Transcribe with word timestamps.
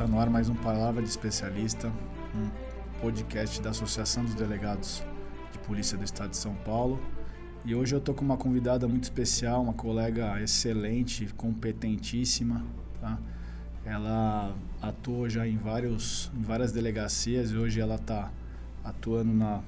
Está 0.00 0.10
no 0.10 0.18
ar 0.18 0.30
mais 0.30 0.48
um 0.48 0.54
Palavra 0.54 1.02
de 1.02 1.10
Especialista, 1.10 1.92
um 2.34 2.48
podcast 3.02 3.60
da 3.60 3.68
Associação 3.68 4.24
dos 4.24 4.34
Delegados 4.34 5.02
de 5.52 5.58
Polícia 5.58 5.98
do 5.98 6.02
Estado 6.02 6.30
de 6.30 6.38
São 6.38 6.54
Paulo. 6.54 6.98
E 7.66 7.74
hoje 7.74 7.94
eu 7.94 7.98
estou 7.98 8.14
com 8.14 8.24
uma 8.24 8.38
convidada 8.38 8.88
muito 8.88 9.02
especial, 9.02 9.62
uma 9.62 9.74
colega 9.74 10.40
excelente, 10.40 11.28
competentíssima. 11.36 12.64
Tá? 12.98 13.18
Ela 13.84 14.56
atuou 14.80 15.28
já 15.28 15.46
em, 15.46 15.58
vários, 15.58 16.32
em 16.34 16.40
várias 16.40 16.72
delegacias 16.72 17.50
e 17.50 17.56
hoje 17.58 17.78
ela 17.78 17.96
está 17.96 18.30
atuando 18.82 19.34
na 19.34 19.60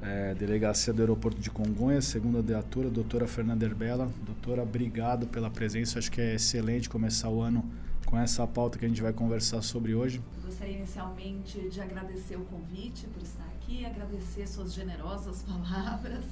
é, 0.00 0.32
delegacia 0.32 0.92
do 0.92 1.02
aeroporto 1.02 1.40
de 1.40 1.50
Congonhas, 1.50 2.04
segunda 2.04 2.40
deatura, 2.40 2.88
doutora 2.88 3.26
Fernanda 3.26 3.64
Herbela. 3.64 4.08
Doutora, 4.24 4.62
obrigado 4.62 5.26
pela 5.26 5.50
presença. 5.50 5.98
Acho 5.98 6.12
que 6.12 6.20
é 6.20 6.36
excelente 6.36 6.88
começar 6.88 7.28
o 7.28 7.40
ano 7.40 7.68
com 8.10 8.18
essa 8.18 8.44
pauta 8.44 8.76
que 8.76 8.84
a 8.84 8.88
gente 8.88 9.00
vai 9.00 9.12
conversar 9.12 9.62
sobre 9.62 9.94
hoje. 9.94 10.20
Gostaria 10.44 10.76
inicialmente 10.76 11.68
de 11.68 11.80
agradecer 11.80 12.36
o 12.36 12.44
convite 12.44 13.06
por 13.06 13.22
estar 13.22 13.44
aqui, 13.54 13.86
agradecer 13.86 14.48
suas 14.48 14.74
generosas 14.74 15.42
palavras. 15.48 16.24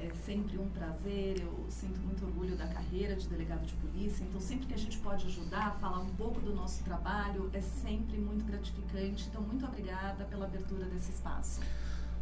É 0.00 0.08
sempre 0.24 0.56
um 0.56 0.68
prazer, 0.68 1.40
eu 1.40 1.66
sinto 1.68 1.98
muito 1.98 2.24
orgulho 2.24 2.54
da 2.54 2.68
carreira 2.68 3.16
de 3.16 3.26
delegado 3.26 3.66
de 3.66 3.74
polícia, 3.74 4.22
então 4.22 4.40
sempre 4.40 4.66
que 4.68 4.74
a 4.74 4.78
gente 4.78 4.96
pode 4.98 5.26
ajudar, 5.26 5.76
falar 5.80 5.98
um 5.98 6.10
pouco 6.10 6.40
do 6.40 6.54
nosso 6.54 6.84
trabalho, 6.84 7.50
é 7.52 7.60
sempre 7.60 8.16
muito 8.16 8.44
gratificante. 8.44 9.26
Então, 9.28 9.42
muito 9.42 9.66
obrigada 9.66 10.24
pela 10.26 10.44
abertura 10.44 10.84
desse 10.86 11.10
espaço. 11.10 11.60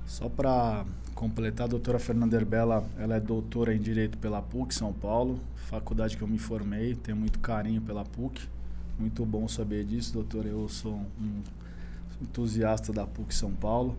Só 0.07 0.27
para 0.27 0.87
completar, 1.15 1.67
a 1.67 1.69
doutora 1.69 1.99
Fernanda 1.99 2.35
Herbela, 2.35 2.89
ela 2.97 3.17
é 3.17 3.21
doutora 3.21 3.75
em 3.75 3.79
Direito 3.79 4.17
pela 4.17 4.41
PUC 4.41 4.75
São 4.75 4.95
Paulo, 4.95 5.39
faculdade 5.55 6.17
que 6.17 6.23
eu 6.23 6.29
me 6.29 6.39
formei, 6.39 6.95
tenho 6.95 7.19
muito 7.19 7.39
carinho 7.41 7.83
pela 7.83 8.05
PUC. 8.05 8.56
Muito 8.99 9.27
bom 9.27 9.47
saber 9.47 9.85
disso, 9.85 10.15
doutor. 10.15 10.47
Eu 10.47 10.69
sou 10.71 10.95
um 10.95 11.43
entusiasta 12.23 12.95
da 12.95 13.07
PUC 13.07 13.35
São 13.35 13.53
Paulo 13.53 13.95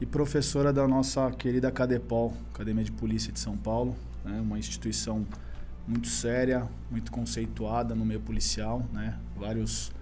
e 0.00 0.06
professora 0.06 0.72
da 0.72 0.88
nossa 0.88 1.30
querida 1.32 1.70
Cadepol, 1.70 2.34
Academia 2.54 2.82
de 2.82 2.92
Polícia 2.92 3.30
de 3.30 3.38
São 3.38 3.58
Paulo, 3.58 3.94
né? 4.24 4.40
uma 4.40 4.58
instituição 4.58 5.26
muito 5.86 6.08
séria, 6.08 6.66
muito 6.90 7.12
conceituada 7.12 7.94
no 7.94 8.06
meio 8.06 8.20
policial, 8.20 8.82
né? 8.90 9.18
Vários 9.36 9.92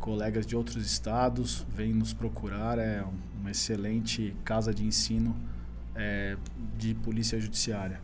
colegas 0.00 0.46
de 0.46 0.56
outros 0.56 0.84
estados 0.86 1.66
vêm 1.74 1.92
nos 1.92 2.14
procurar, 2.14 2.78
é 2.78 3.04
uma 3.38 3.50
excelente 3.50 4.34
casa 4.42 4.72
de 4.72 4.84
ensino 4.86 5.36
é, 5.94 6.36
de 6.78 6.94
polícia 6.94 7.38
judiciária. 7.38 8.00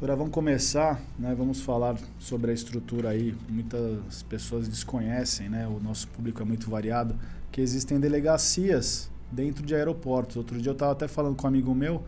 Doutora, 0.00 0.16
vamos 0.16 0.32
começar, 0.32 0.98
né? 1.18 1.34
Vamos 1.36 1.60
falar 1.60 1.94
sobre 2.18 2.50
a 2.50 2.54
estrutura 2.54 3.10
aí. 3.10 3.36
Muitas 3.50 4.22
pessoas 4.22 4.66
desconhecem, 4.66 5.50
né? 5.50 5.68
O 5.68 5.78
nosso 5.78 6.08
público 6.08 6.40
é 6.40 6.44
muito 6.46 6.70
variado, 6.70 7.14
que 7.52 7.60
existem 7.60 8.00
delegacias 8.00 9.10
dentro 9.30 9.62
de 9.62 9.74
aeroportos. 9.74 10.36
Outro 10.36 10.58
dia 10.58 10.70
eu 10.70 10.72
estava 10.72 10.92
até 10.92 11.06
falando 11.06 11.36
com 11.36 11.44
um 11.46 11.48
amigo 11.48 11.74
meu, 11.74 12.02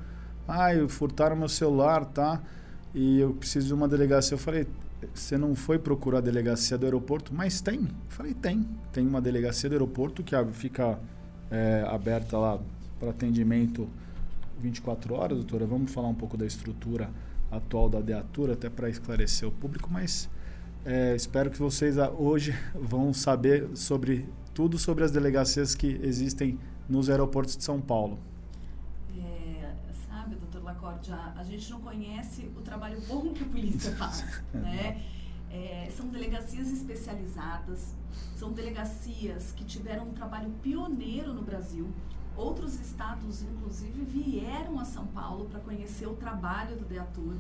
ah, 0.48 0.68
furtaram 0.88 1.36
meu 1.36 1.50
celular, 1.50 2.06
tá? 2.06 2.40
E 2.94 3.20
eu 3.20 3.34
preciso 3.34 3.66
de 3.66 3.74
uma 3.74 3.86
delegacia. 3.86 4.36
Eu 4.36 4.38
falei, 4.38 4.66
você 5.12 5.36
não 5.36 5.54
foi 5.54 5.78
procurar 5.78 6.16
a 6.16 6.22
delegacia 6.22 6.78
do 6.78 6.86
aeroporto? 6.86 7.34
Mas 7.34 7.60
tem. 7.60 7.78
Eu 7.80 7.88
falei, 8.08 8.32
tem. 8.32 8.66
Tem 8.90 9.06
uma 9.06 9.20
delegacia 9.20 9.68
do 9.68 9.74
aeroporto 9.74 10.22
que 10.22 10.34
fica 10.52 10.98
é, 11.50 11.84
aberta 11.86 12.38
lá 12.38 12.58
para 12.98 13.10
atendimento 13.10 13.86
24 14.62 15.14
horas, 15.14 15.36
doutora. 15.36 15.66
Vamos 15.66 15.92
falar 15.92 16.08
um 16.08 16.14
pouco 16.14 16.38
da 16.38 16.46
estrutura 16.46 17.10
atual 17.52 17.88
da 17.88 18.00
Deatura, 18.00 18.54
até 18.54 18.70
para 18.70 18.88
esclarecer 18.88 19.46
o 19.46 19.52
público, 19.52 19.88
mas 19.92 20.28
é, 20.84 21.14
espero 21.14 21.50
que 21.50 21.58
vocês 21.58 21.96
hoje 22.18 22.52
vão 22.74 23.12
saber 23.12 23.76
sobre 23.76 24.26
tudo 24.54 24.78
sobre 24.78 25.04
as 25.04 25.10
delegacias 25.10 25.74
que 25.74 26.00
existem 26.02 26.58
nos 26.88 27.08
aeroportos 27.08 27.56
de 27.56 27.62
São 27.62 27.80
Paulo. 27.80 28.18
É, 29.16 29.74
sabe, 30.08 30.34
doutor 30.36 30.62
Lacorte, 30.64 31.12
a, 31.12 31.34
a, 31.36 31.44
gente 31.44 31.70
não 31.70 31.80
conhece 31.80 32.50
o 32.56 32.60
trabalho 32.60 33.00
bom 33.06 33.32
que 33.32 33.44
a 33.44 33.46
polícia 33.46 33.92
faz, 33.96 34.42
né? 34.52 35.02
É, 35.50 35.90
são 35.94 36.08
delegacias 36.08 36.72
especializadas, 36.72 37.94
são 38.34 38.52
delegacias 38.52 39.52
que 39.52 39.64
tiveram 39.64 40.08
um 40.08 40.12
trabalho 40.12 40.50
pioneiro 40.62 41.34
no 41.34 41.42
Brasil, 41.42 41.88
Outros 42.36 42.80
estados, 42.80 43.42
inclusive, 43.42 44.04
vieram 44.04 44.78
a 44.78 44.84
São 44.84 45.06
Paulo 45.06 45.46
para 45.46 45.60
conhecer 45.60 46.06
o 46.06 46.14
trabalho 46.14 46.76
do 46.76 46.84
Deatur. 46.84 47.34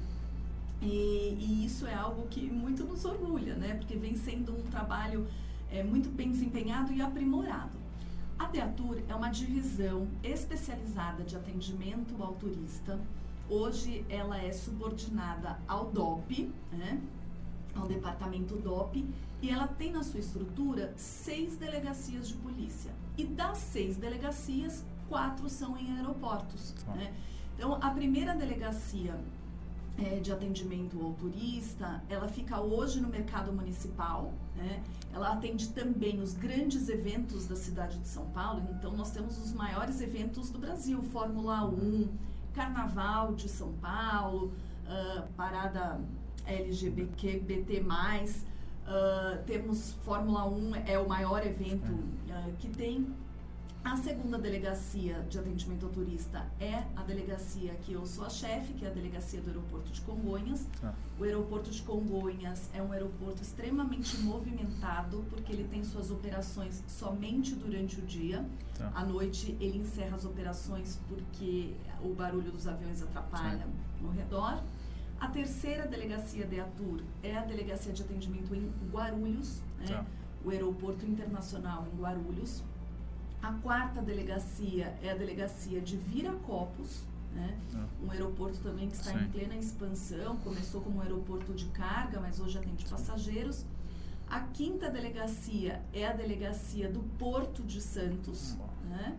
E, 0.80 1.36
e, 1.38 1.64
isso 1.64 1.86
é 1.86 1.94
algo 1.94 2.26
que 2.28 2.50
muito 2.50 2.84
nos 2.84 3.04
orgulha, 3.04 3.54
né? 3.54 3.74
Porque 3.74 3.96
vem 3.96 4.16
sendo 4.16 4.52
um 4.52 4.62
trabalho 4.62 5.26
é, 5.70 5.82
muito 5.82 6.08
bem 6.08 6.30
desempenhado 6.30 6.92
e 6.92 7.00
aprimorado. 7.00 7.78
A 8.38 8.46
Deatur 8.46 8.98
é 9.08 9.14
uma 9.14 9.28
divisão 9.28 10.08
especializada 10.22 11.22
de 11.22 11.36
atendimento 11.36 12.20
ao 12.20 12.34
turista. 12.34 13.00
Hoje 13.48 14.04
ela 14.08 14.36
é 14.36 14.52
subordinada 14.52 15.58
ao 15.68 15.90
DOP, 15.90 16.52
né? 16.72 17.00
Ao 17.74 17.86
departamento 17.86 18.56
DOP, 18.56 19.04
e 19.40 19.50
ela 19.50 19.66
tem 19.66 19.92
na 19.92 20.02
sua 20.02 20.20
estrutura 20.20 20.92
seis 20.96 21.56
delegacias 21.56 22.28
de 22.28 22.34
polícia. 22.34 22.92
E 23.16 23.24
das 23.24 23.58
seis 23.58 23.96
delegacias, 23.96 24.84
quatro 25.08 25.48
são 25.48 25.76
em 25.76 25.96
aeroportos. 25.96 26.74
Tá. 26.84 26.92
Né? 26.92 27.12
Então, 27.56 27.74
a 27.80 27.90
primeira 27.90 28.34
delegacia 28.34 29.18
é, 29.98 30.20
de 30.20 30.32
atendimento 30.32 31.00
ao 31.02 31.12
turista, 31.14 32.02
ela 32.08 32.28
fica 32.28 32.60
hoje 32.60 33.00
no 33.00 33.08
mercado 33.08 33.52
municipal, 33.52 34.32
né? 34.56 34.82
ela 35.12 35.32
atende 35.32 35.68
também 35.68 36.20
os 36.20 36.32
grandes 36.34 36.88
eventos 36.88 37.46
da 37.46 37.56
cidade 37.56 37.98
de 37.98 38.08
São 38.08 38.24
Paulo, 38.26 38.62
então 38.70 38.96
nós 38.96 39.10
temos 39.10 39.38
os 39.38 39.52
maiores 39.52 40.00
eventos 40.00 40.50
do 40.50 40.58
Brasil, 40.58 41.02
Fórmula 41.02 41.66
1, 41.66 42.08
Carnaval 42.54 43.34
de 43.34 43.48
São 43.48 43.72
Paulo, 43.74 44.52
uh, 44.86 45.22
Parada 45.36 46.00
LGBT+, 46.46 47.42
Uh, 48.82 49.42
temos 49.46 49.92
Fórmula 50.04 50.44
1, 50.44 50.74
é 50.86 50.98
o 50.98 51.08
maior 51.08 51.46
evento 51.46 51.92
uh, 51.92 52.52
que 52.58 52.68
tem. 52.68 53.06
A 53.84 53.96
segunda 53.96 54.38
delegacia 54.38 55.20
de 55.28 55.38
atendimento 55.38 55.86
ao 55.86 55.92
turista 55.92 56.46
é 56.60 56.84
a 56.94 57.02
delegacia 57.02 57.74
que 57.82 57.92
eu 57.92 58.06
sou 58.06 58.24
a 58.24 58.30
chefe, 58.30 58.72
que 58.74 58.84
é 58.84 58.88
a 58.88 58.92
delegacia 58.92 59.40
do 59.40 59.48
aeroporto 59.48 59.90
de 59.90 60.00
Congonhas. 60.02 60.68
Ah. 60.84 60.92
O 61.18 61.24
aeroporto 61.24 61.68
de 61.70 61.82
Congonhas 61.82 62.70
é 62.72 62.80
um 62.80 62.92
aeroporto 62.92 63.42
extremamente 63.42 64.18
movimentado, 64.18 65.24
porque 65.30 65.52
ele 65.52 65.66
tem 65.68 65.82
suas 65.82 66.12
operações 66.12 66.80
somente 66.86 67.56
durante 67.56 67.98
o 67.98 68.02
dia. 68.02 68.44
Tá. 68.78 68.92
À 68.94 69.04
noite 69.04 69.56
ele 69.60 69.78
encerra 69.78 70.14
as 70.14 70.24
operações 70.24 71.00
porque 71.08 71.74
o 72.04 72.14
barulho 72.14 72.52
dos 72.52 72.68
aviões 72.68 73.02
atrapalha 73.02 73.66
no 74.00 74.10
redor. 74.10 74.62
A 75.22 75.28
terceira 75.28 75.86
delegacia 75.86 76.44
de 76.44 76.58
Atur 76.58 77.00
é 77.22 77.36
a 77.36 77.42
delegacia 77.42 77.92
de 77.92 78.02
atendimento 78.02 78.52
em 78.56 78.72
Guarulhos, 78.90 79.62
né? 79.78 79.86
Tá. 79.86 80.04
o 80.44 80.50
aeroporto 80.50 81.06
internacional 81.06 81.86
em 81.92 81.96
Guarulhos. 81.96 82.60
A 83.40 83.52
quarta 83.52 84.02
delegacia 84.02 84.98
é 85.00 85.12
a 85.12 85.14
delegacia 85.14 85.80
de 85.80 85.96
Viracopos, 85.96 87.04
né? 87.32 87.56
Ah. 87.72 87.86
um 88.04 88.10
aeroporto 88.10 88.58
também 88.64 88.88
que 88.88 88.96
está 88.96 89.12
Sim. 89.12 89.24
em 89.24 89.28
plena 89.28 89.54
expansão. 89.54 90.36
Começou 90.38 90.80
como 90.80 90.98
um 90.98 91.00
aeroporto 91.00 91.54
de 91.54 91.66
carga, 91.66 92.18
mas 92.18 92.40
hoje 92.40 92.58
atende 92.58 92.84
passageiros. 92.86 93.64
A 94.28 94.40
quinta 94.40 94.90
delegacia 94.90 95.80
é 95.92 96.04
a 96.04 96.12
delegacia 96.12 96.90
do 96.90 97.00
Porto 97.16 97.62
de 97.62 97.80
Santos, 97.80 98.56
né? 98.90 99.16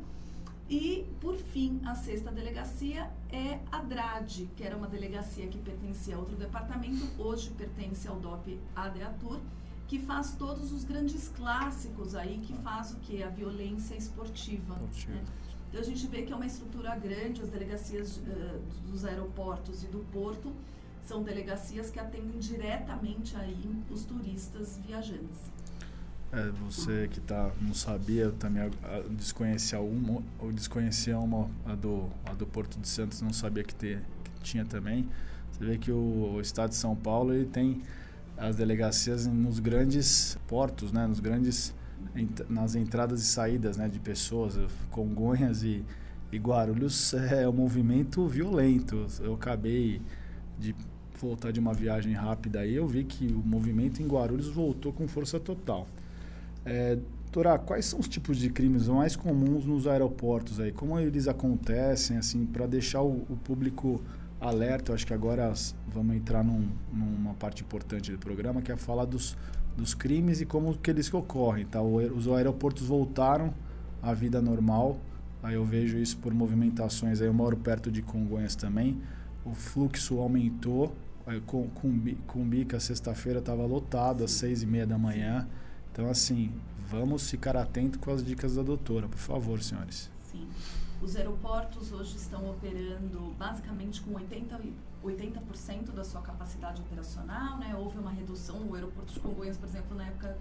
E, 0.74 1.06
por 1.22 1.38
fim, 1.38 1.80
a 1.86 1.94
sexta 1.94 2.32
delegacia 2.32 3.08
é 3.32 3.60
a 3.72 3.78
DRAD, 3.84 4.50
que 4.56 4.64
era 4.64 4.76
uma 4.76 4.88
delegacia 4.88 5.46
que 5.46 5.60
pertencia 5.60 6.16
a 6.16 6.18
outro 6.18 6.36
departamento, 6.36 7.08
hoje 7.22 7.52
pertence 7.52 8.08
ao 8.08 8.16
DOP 8.20 8.60
ADEATUR, 8.76 9.40
que 9.88 10.00
faz 10.00 10.34
todos 10.34 10.72
os 10.72 10.84
grandes 10.84 11.28
clássicos 11.28 12.16
aí, 12.16 12.40
que 12.40 12.54
faz 12.64 12.92
o 12.92 12.96
que? 13.02 13.22
A 13.22 13.30
violência 13.30 13.94
esportiva. 13.94 14.74
Né? 15.10 15.24
Então 15.70 15.80
a 15.80 15.84
gente 15.84 16.08
vê 16.08 16.24
que 16.24 16.34
é 16.34 16.36
uma 16.36 16.48
estrutura 16.48 16.96
grande, 16.96 17.44
as 17.44 17.50
delegacias 17.50 18.18
uh, 18.18 18.90
dos 18.90 19.06
aeroportos 19.06 19.84
e 19.84 19.88
do 19.88 20.00
porto 20.12 20.52
são 21.06 21.22
delegacias 21.22 21.92
que 21.92 22.00
atendem 22.00 22.40
diretamente 22.40 23.36
aí 23.36 23.70
os 23.92 24.06
turistas 24.06 24.80
viajantes. 24.88 25.54
É, 26.36 26.50
você 26.68 27.08
que 27.12 27.22
tá, 27.22 27.52
não 27.62 27.76
sabia, 27.76 28.32
também 28.32 28.68
desconhecia 29.12 29.80
uma, 29.80 30.24
ou 30.40 30.52
desconhecia 30.52 31.20
uma, 31.20 31.48
a 31.64 31.76
do, 31.76 32.10
a 32.26 32.34
do 32.34 32.48
Porto 32.48 32.80
de 32.80 32.88
Santos, 32.88 33.22
não 33.22 33.32
sabia 33.32 33.64
que, 33.64 33.76
ter, 33.76 34.02
que 34.34 34.42
tinha 34.42 34.66
também. 34.66 35.08
Você 35.52 35.64
vê 35.64 35.78
que 35.78 35.92
o, 35.92 36.34
o, 36.34 36.42
estado 36.42 36.72
de 36.72 36.76
São 36.76 36.96
Paulo 36.96 37.36
ele 37.36 37.46
tem 37.46 37.84
as 38.36 38.56
delegacias 38.56 39.28
nos 39.28 39.60
grandes 39.60 40.36
portos, 40.48 40.92
né, 40.92 41.06
nos 41.06 41.20
grandes 41.20 41.72
nas 42.50 42.74
entradas 42.74 43.22
e 43.22 43.26
saídas, 43.26 43.78
né, 43.78 43.88
de 43.88 44.00
pessoas, 44.00 44.58
Congonhas 44.90 45.62
e, 45.62 45.86
e 46.32 46.38
Guarulhos 46.40 47.14
é 47.14 47.48
um 47.48 47.54
movimento 47.54 48.28
violento. 48.28 49.06
Eu 49.20 49.36
acabei 49.36 50.02
de 50.58 50.76
voltar 51.22 51.52
de 51.52 51.60
uma 51.60 51.76
viagem 51.76 52.14
rápida 52.14 52.62
aí, 52.62 52.74
eu 52.74 52.88
vi 52.88 53.04
que 53.04 53.28
o 53.28 53.48
movimento 53.48 54.02
em 54.02 54.08
Guarulhos 54.08 54.48
voltou 54.48 54.92
com 54.92 55.08
força 55.08 55.40
total. 55.40 55.88
É, 56.66 56.98
Doutora, 57.34 57.58
quais 57.58 57.88
são 57.88 58.00
os 58.00 58.08
tipos 58.08 58.38
de 58.38 58.48
crimes 58.48 58.88
mais 58.88 59.16
comuns 59.16 59.66
nos 59.66 59.88
aeroportos 59.88 60.60
aí? 60.60 60.72
Como 60.72 61.00
eles 61.00 61.28
acontecem, 61.28 62.16
assim, 62.16 62.46
para 62.46 62.68
deixar 62.68 63.02
o, 63.02 63.26
o, 63.28 63.36
público 63.44 64.00
alerta? 64.40 64.92
Eu 64.92 64.96
acho 64.96 65.08
que 65.08 65.16
agora 65.16 65.52
vamos 65.88 66.16
entrar 66.16 66.44
num, 66.44 66.70
numa 66.94 67.34
parte 67.34 67.64
importante 67.64 68.12
do 68.12 68.20
programa, 68.20 68.62
que 68.62 68.72
é 68.72 68.78
falar 68.78 69.06
dos, 69.06 69.36
dos 69.76 69.96
crimes 69.96 70.42
e 70.42 70.46
como 70.46 70.78
que 70.78 70.92
eles 70.92 71.12
ocorrem, 71.12 71.66
tá? 71.66 71.82
Os 71.82 72.28
aeroportos 72.28 72.86
voltaram 72.86 73.52
à 74.00 74.14
vida 74.14 74.40
normal, 74.40 75.00
aí 75.42 75.56
eu 75.56 75.66
vejo 75.66 75.98
isso 75.98 76.18
por 76.18 76.32
movimentações, 76.36 77.20
aí 77.20 77.26
eu 77.26 77.34
moro 77.34 77.58
perto 77.58 77.92
de 77.92 78.04
Congonhas 78.04 78.56
também, 78.56 79.02
o 79.44 79.56
fluxo 79.56 80.20
aumentou, 80.20 80.94
com, 81.48 81.68
com, 81.70 82.00
com 82.28 82.48
Bica, 82.48 82.80
sexta-feira 82.80 83.40
estava 83.40 83.66
lotado 83.66 84.24
às 84.24 84.30
seis 84.30 84.62
e 84.62 84.68
meia 84.68 84.86
da 84.86 85.00
manhã, 85.00 85.48
então 85.94 86.10
assim, 86.10 86.52
vamos 86.90 87.30
ficar 87.30 87.56
atento 87.56 88.00
com 88.00 88.12
as 88.12 88.26
dicas 88.26 88.56
da 88.56 88.64
doutora, 88.64 89.08
por 89.08 89.20
favor, 89.20 89.62
senhores. 89.62 90.10
Sim. 90.32 90.48
Os 91.00 91.16
aeroportos 91.16 91.92
hoje 91.92 92.18
estão 92.18 92.50
operando 92.50 93.36
basicamente 93.38 94.02
com 94.02 94.16
80, 94.16 94.60
80% 95.06 95.92
da 95.94 96.04
sua 96.04 96.22
capacidade 96.22 96.82
operacional. 96.82 97.60
Né? 97.60 97.76
Houve 97.78 98.00
uma 98.00 98.10
redução 98.10 98.60
no 98.62 98.74
aeroporto 98.74 99.14
de 99.14 99.20
Congonhas, 99.20 99.56
por 99.56 99.70
exemplo, 99.70 99.96
na 99.96 100.08
época 100.08 100.36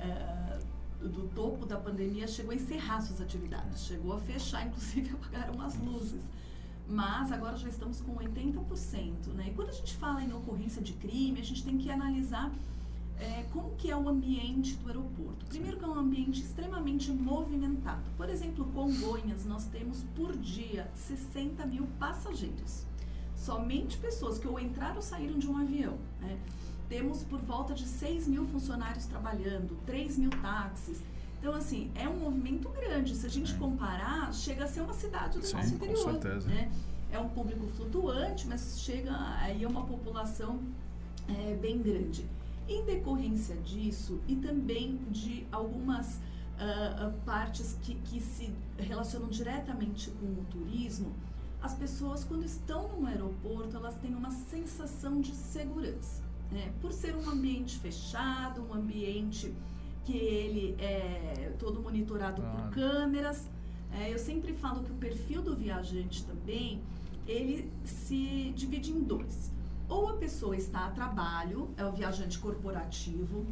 uh, 0.00 1.06
do 1.08 1.28
topo 1.34 1.66
da 1.66 1.76
pandemia, 1.76 2.26
chegou 2.26 2.52
a 2.52 2.54
encerrar 2.54 3.02
suas 3.02 3.20
atividades, 3.20 3.84
chegou 3.84 4.14
a 4.14 4.18
fechar, 4.20 4.66
inclusive 4.66 5.10
apagaram 5.20 5.60
as 5.60 5.78
luzes. 5.78 6.22
Mas 6.88 7.30
agora 7.32 7.54
já 7.58 7.68
estamos 7.68 8.00
com 8.00 8.14
80%. 8.14 9.26
Né? 9.34 9.48
E 9.48 9.50
quando 9.54 9.68
a 9.68 9.72
gente 9.72 9.94
fala 9.96 10.22
em 10.22 10.32
ocorrência 10.32 10.80
de 10.80 10.94
crime, 10.94 11.38
a 11.38 11.44
gente 11.44 11.62
tem 11.62 11.76
que 11.76 11.90
analisar 11.90 12.50
é, 13.18 13.44
como 13.52 13.70
que 13.76 13.90
é 13.90 13.96
o 13.96 14.08
ambiente 14.08 14.74
do 14.76 14.88
aeroporto. 14.88 15.46
Primeiro 15.46 15.78
que 15.78 15.84
é 15.84 15.88
um 15.88 15.98
ambiente 15.98 16.40
extremamente 16.40 17.10
movimentado. 17.10 18.02
Por 18.16 18.28
exemplo, 18.28 18.64
Congonhas, 18.66 19.44
nós 19.44 19.66
temos 19.66 20.02
por 20.14 20.36
dia 20.36 20.90
60 20.94 21.64
mil 21.66 21.86
passageiros. 21.98 22.84
Somente 23.34 23.96
pessoas 23.98 24.38
que 24.38 24.46
ou 24.46 24.58
entraram 24.58 24.96
ou 24.96 25.02
saíram 25.02 25.38
de 25.38 25.48
um 25.48 25.56
avião. 25.56 25.98
Né? 26.20 26.38
Temos 26.88 27.22
por 27.22 27.40
volta 27.40 27.74
de 27.74 27.86
6 27.86 28.28
mil 28.28 28.44
funcionários 28.46 29.06
trabalhando, 29.06 29.76
3 29.86 30.18
mil 30.18 30.30
táxis. 30.30 31.02
Então, 31.38 31.54
assim, 31.54 31.90
é 31.94 32.08
um 32.08 32.18
movimento 32.18 32.68
grande. 32.70 33.14
Se 33.14 33.26
a 33.26 33.30
gente 33.30 33.52
Sim. 33.52 33.58
comparar, 33.58 34.32
chega 34.32 34.64
a 34.64 34.68
ser 34.68 34.80
uma 34.80 34.94
cidade 34.94 35.38
do 35.38 35.46
Sim, 35.46 35.56
nosso 35.56 35.74
interior. 35.74 36.04
Com 36.04 36.12
certeza. 36.12 36.48
Né? 36.48 36.70
É 37.10 37.18
um 37.18 37.28
público 37.28 37.66
flutuante, 37.68 38.46
mas 38.46 38.80
chega 38.80 39.12
aí 39.40 39.64
a 39.64 39.68
uma 39.68 39.84
população 39.84 40.60
é, 41.28 41.54
bem 41.54 41.80
grande. 41.80 42.24
Em 42.68 42.84
decorrência 42.84 43.56
disso 43.56 44.20
e 44.26 44.36
também 44.36 44.96
de 45.10 45.46
algumas 45.52 46.16
uh, 46.16 47.12
partes 47.24 47.76
que, 47.82 47.94
que 47.94 48.20
se 48.20 48.52
relacionam 48.78 49.28
diretamente 49.28 50.10
com 50.10 50.26
o 50.26 50.44
turismo, 50.50 51.12
as 51.62 51.74
pessoas 51.74 52.24
quando 52.24 52.44
estão 52.44 52.88
no 53.00 53.06
aeroporto 53.06 53.76
elas 53.76 53.96
têm 53.98 54.14
uma 54.14 54.30
sensação 54.30 55.20
de 55.20 55.32
segurança, 55.32 56.22
né? 56.50 56.72
por 56.80 56.92
ser 56.92 57.16
um 57.16 57.28
ambiente 57.28 57.78
fechado, 57.78 58.64
um 58.68 58.74
ambiente 58.74 59.54
que 60.04 60.16
ele 60.16 60.76
é 60.78 61.52
todo 61.58 61.80
monitorado 61.80 62.40
claro. 62.40 62.56
por 62.56 62.70
câmeras. 62.70 63.48
É, 63.92 64.12
eu 64.12 64.18
sempre 64.18 64.52
falo 64.52 64.82
que 64.82 64.90
o 64.90 64.94
perfil 64.94 65.42
do 65.42 65.56
viajante 65.56 66.24
também 66.24 66.80
ele 67.26 67.70
se 67.84 68.52
divide 68.54 68.92
em 68.92 69.00
dois. 69.00 69.50
Ou 69.88 70.08
a 70.08 70.14
pessoa 70.14 70.56
está 70.56 70.86
a 70.86 70.90
trabalho, 70.90 71.70
é 71.76 71.84
o 71.84 71.92
viajante 71.92 72.38
corporativo, 72.38 73.46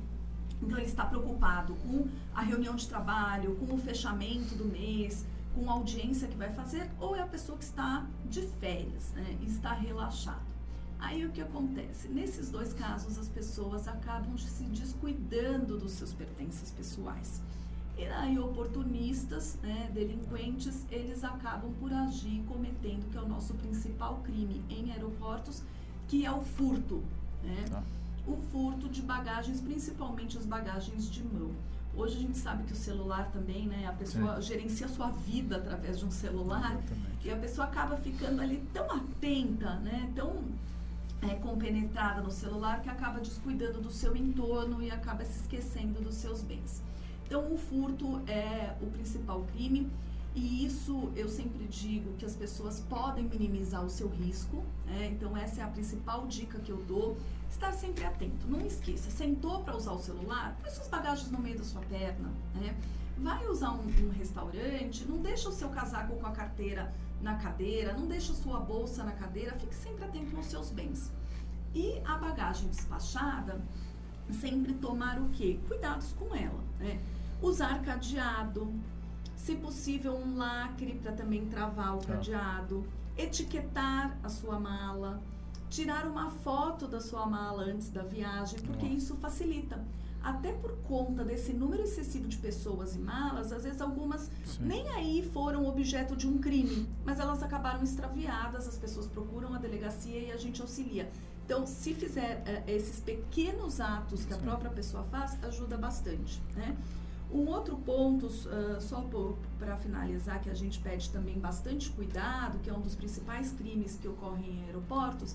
então 0.60 0.78
ele 0.78 0.86
está 0.86 1.04
preocupado 1.04 1.74
com 1.76 2.08
a 2.34 2.42
reunião 2.42 2.74
de 2.74 2.88
trabalho, 2.88 3.56
com 3.56 3.74
o 3.74 3.78
fechamento 3.78 4.54
do 4.54 4.64
mês, 4.64 5.26
com 5.54 5.70
a 5.70 5.74
audiência 5.74 6.26
que 6.26 6.36
vai 6.36 6.52
fazer, 6.52 6.90
ou 6.98 7.14
é 7.14 7.20
a 7.20 7.26
pessoa 7.26 7.56
que 7.56 7.64
está 7.64 8.06
de 8.28 8.42
férias, 8.42 9.12
né, 9.12 9.36
está 9.46 9.72
relaxado. 9.72 10.54
Aí 10.98 11.24
o 11.24 11.30
que 11.30 11.40
acontece? 11.40 12.08
Nesses 12.08 12.50
dois 12.50 12.72
casos, 12.72 13.18
as 13.18 13.28
pessoas 13.28 13.86
acabam 13.86 14.36
se 14.38 14.64
descuidando 14.64 15.78
dos 15.78 15.92
seus 15.92 16.14
pertences 16.14 16.70
pessoais. 16.70 17.42
E 17.96 18.06
aí, 18.06 18.38
oportunistas, 18.38 19.56
né, 19.62 19.90
delinquentes, 19.92 20.84
eles 20.90 21.22
acabam 21.22 21.72
por 21.78 21.92
agir 21.92 22.42
cometendo, 22.48 23.08
que 23.10 23.16
é 23.16 23.20
o 23.20 23.28
nosso 23.28 23.54
principal 23.54 24.20
crime 24.24 24.64
em 24.68 24.90
aeroportos, 24.90 25.62
que 26.08 26.24
é 26.24 26.32
o 26.32 26.42
furto. 26.42 27.02
Né? 27.42 27.64
Tá. 27.68 27.82
O 28.26 28.36
furto 28.50 28.88
de 28.88 29.02
bagagens, 29.02 29.60
principalmente 29.60 30.38
as 30.38 30.46
bagagens 30.46 31.10
de 31.10 31.22
mão. 31.22 31.50
Hoje 31.96 32.16
a 32.16 32.20
gente 32.20 32.38
sabe 32.38 32.64
que 32.64 32.72
o 32.72 32.76
celular 32.76 33.30
também, 33.30 33.66
né? 33.66 33.86
A 33.86 33.92
pessoa 33.92 34.40
gerencia 34.40 34.86
a 34.86 34.88
sua 34.88 35.10
vida 35.10 35.56
através 35.56 35.98
de 35.98 36.04
um 36.04 36.10
celular 36.10 36.72
Exatamente. 36.72 37.18
e 37.24 37.30
a 37.30 37.36
pessoa 37.36 37.66
acaba 37.68 37.96
ficando 37.96 38.40
ali 38.42 38.66
tão 38.72 38.90
atenta, 38.90 39.76
né? 39.76 40.10
Tão 40.16 40.42
é, 41.22 41.34
compenetrada 41.36 42.20
no 42.20 42.30
celular 42.30 42.82
que 42.82 42.88
acaba 42.88 43.20
descuidando 43.20 43.80
do 43.80 43.92
seu 43.92 44.16
entorno 44.16 44.82
e 44.82 44.90
acaba 44.90 45.24
se 45.24 45.40
esquecendo 45.40 46.00
dos 46.00 46.14
seus 46.16 46.42
bens. 46.42 46.82
Então, 47.26 47.52
o 47.52 47.56
furto 47.56 48.20
é 48.26 48.74
o 48.80 48.86
principal 48.86 49.44
crime. 49.52 49.88
E 50.34 50.66
isso 50.66 51.12
eu 51.14 51.28
sempre 51.28 51.64
digo 51.68 52.12
que 52.14 52.24
as 52.24 52.34
pessoas 52.34 52.80
podem 52.80 53.24
minimizar 53.24 53.84
o 53.84 53.88
seu 53.88 54.08
risco, 54.08 54.64
né? 54.84 55.06
então 55.12 55.36
essa 55.36 55.60
é 55.60 55.64
a 55.64 55.68
principal 55.68 56.26
dica 56.26 56.58
que 56.58 56.72
eu 56.72 56.78
dou. 56.78 57.16
Estar 57.48 57.72
sempre 57.72 58.04
atento, 58.04 58.48
não 58.48 58.60
esqueça, 58.66 59.12
sentou 59.12 59.62
para 59.62 59.76
usar 59.76 59.92
o 59.92 59.98
celular, 59.98 60.56
põe 60.60 60.68
suas 60.72 60.88
bagagens 60.88 61.30
no 61.30 61.38
meio 61.38 61.56
da 61.56 61.62
sua 61.62 61.80
perna, 61.82 62.28
né? 62.52 62.76
Vai 63.16 63.46
usar 63.46 63.70
um, 63.70 63.86
um, 63.86 64.10
restaurante, 64.10 65.04
não 65.04 65.18
deixa 65.18 65.48
o 65.48 65.52
seu 65.52 65.68
casaco 65.68 66.16
com 66.16 66.26
a 66.26 66.32
carteira 66.32 66.92
na 67.22 67.36
cadeira, 67.36 67.92
não 67.92 68.08
deixa 68.08 68.32
a 68.32 68.34
sua 68.34 68.58
bolsa 68.58 69.04
na 69.04 69.12
cadeira, 69.12 69.56
fique 69.56 69.72
sempre 69.72 70.04
atento 70.04 70.36
aos 70.36 70.46
seus 70.46 70.70
bens. 70.70 71.12
E 71.72 72.02
a 72.04 72.18
bagagem 72.18 72.68
despachada, 72.68 73.62
sempre 74.32 74.74
tomar 74.74 75.20
o 75.20 75.28
quê? 75.28 75.60
Cuidados 75.68 76.12
com 76.14 76.34
ela, 76.34 76.60
né? 76.80 77.00
Usar 77.40 77.82
cadeado, 77.82 78.74
se 79.44 79.56
possível, 79.56 80.16
um 80.16 80.38
lacre 80.38 80.94
para 80.94 81.12
também 81.12 81.44
travar 81.44 81.96
o 81.96 81.98
tá. 81.98 82.14
cadeado, 82.14 82.82
etiquetar 83.14 84.16
a 84.22 84.28
sua 84.30 84.58
mala, 84.58 85.20
tirar 85.68 86.06
uma 86.06 86.30
foto 86.30 86.88
da 86.88 86.98
sua 86.98 87.26
mala 87.26 87.64
antes 87.64 87.90
da 87.90 88.02
viagem, 88.02 88.58
porque 88.60 88.86
isso 88.86 89.14
facilita. 89.16 89.84
Até 90.22 90.50
por 90.50 90.74
conta 90.88 91.22
desse 91.22 91.52
número 91.52 91.82
excessivo 91.82 92.26
de 92.26 92.38
pessoas 92.38 92.96
e 92.96 92.98
malas, 92.98 93.52
às 93.52 93.64
vezes 93.64 93.82
algumas 93.82 94.30
Sim. 94.46 94.64
nem 94.64 94.88
aí 94.88 95.30
foram 95.34 95.66
objeto 95.66 96.16
de 96.16 96.26
um 96.26 96.38
crime, 96.38 96.88
mas 97.04 97.20
elas 97.20 97.42
acabaram 97.42 97.84
extraviadas, 97.84 98.66
as 98.66 98.78
pessoas 98.78 99.06
procuram 99.06 99.52
a 99.52 99.58
delegacia 99.58 100.20
e 100.20 100.32
a 100.32 100.38
gente 100.38 100.62
auxilia. 100.62 101.10
Então, 101.44 101.66
se 101.66 101.92
fizer 101.92 102.42
uh, 102.46 102.70
esses 102.70 102.98
pequenos 102.98 103.78
atos 103.78 104.24
que 104.24 104.32
Sim. 104.32 104.40
a 104.40 104.42
própria 104.42 104.70
pessoa 104.70 105.04
faz, 105.04 105.36
ajuda 105.44 105.76
bastante, 105.76 106.42
né? 106.56 106.74
Um 107.32 107.48
outro 107.48 107.76
ponto, 107.76 108.26
uh, 108.26 108.80
só 108.80 109.04
para 109.58 109.76
finalizar, 109.76 110.40
que 110.40 110.50
a 110.50 110.54
gente 110.54 110.80
pede 110.80 111.10
também 111.10 111.38
bastante 111.38 111.90
cuidado, 111.90 112.58
que 112.60 112.70
é 112.70 112.72
um 112.72 112.80
dos 112.80 112.94
principais 112.94 113.52
crimes 113.52 113.96
que 113.96 114.06
ocorrem 114.06 114.58
em 114.58 114.64
aeroportos, 114.64 115.34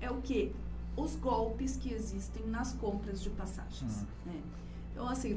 é 0.00 0.10
o 0.10 0.20
que? 0.22 0.54
Os 0.96 1.16
golpes 1.16 1.76
que 1.76 1.92
existem 1.92 2.46
nas 2.46 2.72
compras 2.72 3.20
de 3.20 3.30
passagens. 3.30 4.02
Uhum. 4.02 4.32
Né? 4.32 4.42
Então, 4.92 5.08
assim, 5.08 5.34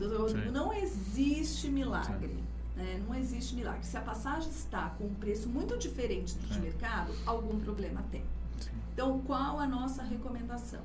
não 0.51 0.72
existe 0.72 1.68
milagre. 1.68 2.44
Né? 2.75 3.04
Não 3.08 3.16
existe 3.16 3.56
milagre. 3.56 3.84
Se 3.84 3.98
a 3.98 4.01
passagem 4.01 4.50
está 4.50 4.92
com 4.92 5.06
um 5.06 5.13
preço 5.16 5.50
muito 5.50 5.77
diferente 5.77 6.36
do 6.36 6.48
de 6.48 6.60
mercado, 6.60 7.12
algum 7.25 7.60
problema 7.60 8.04
tem. 8.12 8.24
Sim. 8.60 8.70
Então, 8.94 9.20
qual 9.22 9.60
a 9.60 9.68
nossa 9.68 10.04
recomendação? 10.04 10.82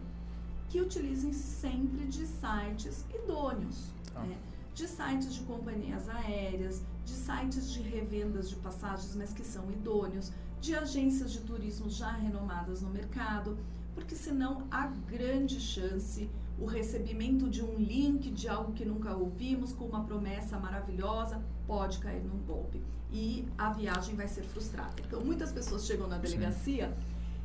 Que 0.70 0.80
utilizem 0.80 1.34
sempre 1.34 2.06
de 2.06 2.26
sites 2.26 3.04
idôneos. 3.14 3.90
Ah. 4.14 4.20
Né? 4.20 4.38
De 4.74 4.86
sites 4.88 5.34
de 5.34 5.40
companhias 5.42 6.08
aéreas, 6.08 6.82
de 7.04 7.12
sites 7.12 7.70
de 7.70 7.82
revendas 7.82 8.48
de 8.48 8.56
passagens, 8.56 9.14
mas 9.14 9.32
que 9.32 9.44
são 9.44 9.70
idôneos, 9.70 10.32
de 10.60 10.74
agências 10.74 11.32
de 11.32 11.40
turismo 11.40 11.90
já 11.90 12.10
renomadas 12.10 12.80
no 12.80 12.90
mercado, 12.90 13.58
porque 13.94 14.14
senão 14.14 14.66
há 14.70 14.86
grande 14.86 15.60
chance 15.60 16.30
o 16.58 16.66
recebimento 16.66 17.48
de 17.48 17.62
um 17.62 17.76
link 17.76 18.30
de 18.30 18.48
algo 18.48 18.72
que 18.72 18.84
nunca 18.84 19.14
ouvimos 19.14 19.72
com 19.72 19.84
uma 19.84 20.04
promessa 20.04 20.58
maravilhosa 20.58 21.42
pode 21.66 21.98
cair 21.98 22.22
num 22.22 22.38
golpe 22.46 22.80
e 23.12 23.46
a 23.58 23.70
viagem 23.70 24.14
vai 24.14 24.28
ser 24.28 24.42
frustrada. 24.42 24.94
Então 25.06 25.20
muitas 25.22 25.52
pessoas 25.52 25.84
chegam 25.84 26.08
na 26.08 26.18
delegacia 26.18 26.88
Sim. 26.88 26.94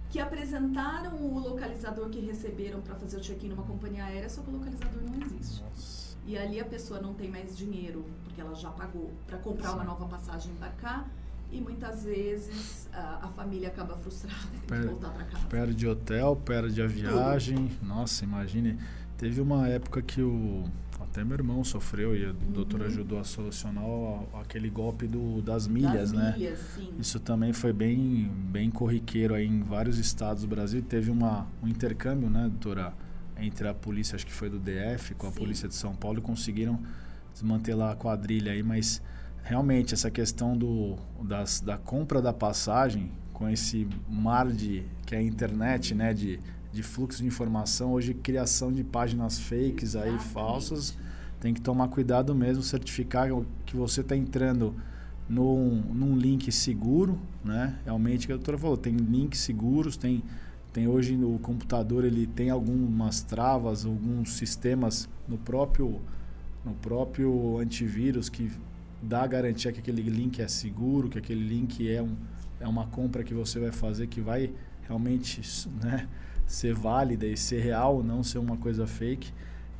que 0.09 0.19
apresentaram 0.19 1.15
o 1.15 1.39
localizador 1.39 2.09
que 2.09 2.19
receberam 2.19 2.81
para 2.81 2.95
fazer 2.95 3.17
o 3.17 3.21
check-in 3.21 3.49
numa 3.49 3.63
companhia 3.63 4.05
aérea, 4.05 4.29
só 4.29 4.41
que 4.41 4.49
o 4.49 4.53
localizador 4.53 5.01
não 5.01 5.25
existe. 5.25 5.63
Nossa. 5.63 6.06
E 6.27 6.37
ali 6.37 6.59
a 6.59 6.65
pessoa 6.65 6.99
não 6.99 7.13
tem 7.13 7.29
mais 7.29 7.57
dinheiro, 7.57 8.05
porque 8.25 8.41
ela 8.41 8.53
já 8.53 8.69
pagou, 8.69 9.11
para 9.25 9.37
comprar 9.37 9.69
Sim. 9.69 9.75
uma 9.75 9.83
nova 9.85 10.05
passagem 10.07 10.51
e 10.51 10.55
embarcar. 10.55 11.09
E 11.49 11.61
muitas 11.61 12.03
vezes 12.03 12.89
a, 12.91 13.25
a 13.25 13.27
família 13.29 13.69
acaba 13.69 13.95
frustrada 13.95 14.37
e 14.53 14.67
tem 14.67 14.81
que 14.81 14.87
voltar 14.87 15.09
para 15.11 15.23
casa. 15.23 15.47
Perde 15.47 15.87
hotel, 15.87 16.35
perde 16.35 16.81
a 16.81 16.87
viagem. 16.87 17.69
Tudo. 17.69 17.87
Nossa, 17.87 18.25
imagine. 18.25 18.77
Teve 19.17 19.39
uma 19.39 19.67
época 19.69 20.01
que 20.01 20.21
o. 20.21 20.65
até 20.99 21.23
meu 21.23 21.35
irmão 21.35 21.63
sofreu 21.63 22.13
e 22.13 22.25
o 22.25 22.29
uhum. 22.31 22.51
doutor 22.51 22.83
ajudou 22.83 23.17
a 23.17 23.23
solucionar 23.23 23.85
aquele 24.41 24.69
golpe 24.69 25.07
do, 25.07 25.41
das 25.41 25.65
milhas, 25.67 26.11
das 26.11 26.11
né? 26.11 26.33
Milhas, 26.37 26.59
sim. 26.75 26.93
Isso 26.99 27.17
também 27.21 27.53
foi 27.53 27.71
bem, 27.71 28.29
bem 28.51 28.69
corriqueiro 28.69 29.33
aí 29.33 29.47
em 29.47 29.61
vários 29.61 29.97
estados 29.97 30.43
do 30.43 30.49
Brasil. 30.49 30.81
Teve 30.81 31.09
uma, 31.09 31.47
um 31.63 31.67
intercâmbio, 31.69 32.29
né, 32.29 32.41
doutora, 32.41 32.93
entre 33.39 33.67
a 33.67 33.73
polícia, 33.73 34.15
acho 34.15 34.25
que 34.25 34.33
foi 34.33 34.49
do 34.49 34.59
DF, 34.59 35.15
com 35.15 35.27
a 35.27 35.31
sim. 35.31 35.37
polícia 35.37 35.67
de 35.67 35.75
São 35.75 35.95
Paulo 35.95 36.19
e 36.19 36.21
conseguiram 36.21 36.79
desmantelar 37.33 37.91
a 37.91 37.95
quadrilha 37.95 38.51
aí, 38.51 38.63
mas 38.63 39.01
realmente 39.43 39.93
essa 39.93 40.09
questão 40.09 40.57
do, 40.57 40.95
das, 41.21 41.61
da 41.61 41.77
compra 41.77 42.21
da 42.21 42.33
passagem 42.33 43.11
com 43.33 43.47
esse 43.47 43.87
mar 44.09 44.47
de 44.51 44.83
que 45.05 45.15
é 45.15 45.19
a 45.19 45.21
internet, 45.21 45.93
né, 45.93 46.13
de, 46.13 46.39
de 46.71 46.83
fluxo 46.83 47.21
de 47.21 47.27
informação, 47.27 47.93
hoje 47.93 48.13
criação 48.13 48.71
de 48.71 48.83
páginas 48.83 49.39
fakes 49.39 49.95
aí 49.95 50.17
falsas, 50.17 50.97
tem 51.39 51.53
que 51.53 51.61
tomar 51.61 51.87
cuidado 51.89 52.33
mesmo, 52.33 52.63
certificar 52.63 53.29
que 53.65 53.75
você 53.75 54.01
está 54.01 54.15
entrando 54.15 54.75
num, 55.29 55.81
num 55.93 56.15
link 56.15 56.51
seguro, 56.51 57.19
né? 57.43 57.77
Realmente, 57.83 58.25
que 58.25 58.33
a 58.33 58.35
doutora 58.35 58.57
falou, 58.57 58.77
tem 58.77 58.95
links 58.95 59.41
seguros, 59.41 59.97
tem, 59.97 60.23
tem 60.77 60.87
hoje 60.87 61.17
no 61.17 61.39
computador, 61.39 62.05
ele 62.05 62.27
tem 62.27 62.51
algumas 62.51 63.23
travas, 63.23 63.83
alguns 63.83 64.33
sistemas 64.33 65.09
no 65.27 65.35
próprio, 65.35 65.99
no 66.63 66.75
próprio 66.75 67.57
antivírus 67.57 68.29
que 68.29 68.51
dá 69.01 69.23
a 69.23 69.27
garantia 69.27 69.71
que 69.71 69.79
aquele 69.79 70.03
link 70.03 70.39
é 70.39 70.47
seguro, 70.47 71.09
que 71.09 71.17
aquele 71.17 71.43
link 71.43 71.91
é, 71.91 71.99
um, 71.99 72.15
é 72.59 72.67
uma 72.67 72.85
compra 72.85 73.23
que 73.23 73.33
você 73.33 73.59
vai 73.59 73.71
fazer 73.71 74.05
que 74.05 74.21
vai 74.21 74.51
realmente 74.87 75.41
né, 75.81 76.07
ser 76.45 76.75
válida 76.75 77.25
e 77.25 77.35
ser 77.35 77.59
real, 77.59 78.03
não 78.03 78.21
ser 78.21 78.37
uma 78.37 78.55
coisa 78.55 78.85
fake. 78.85 79.33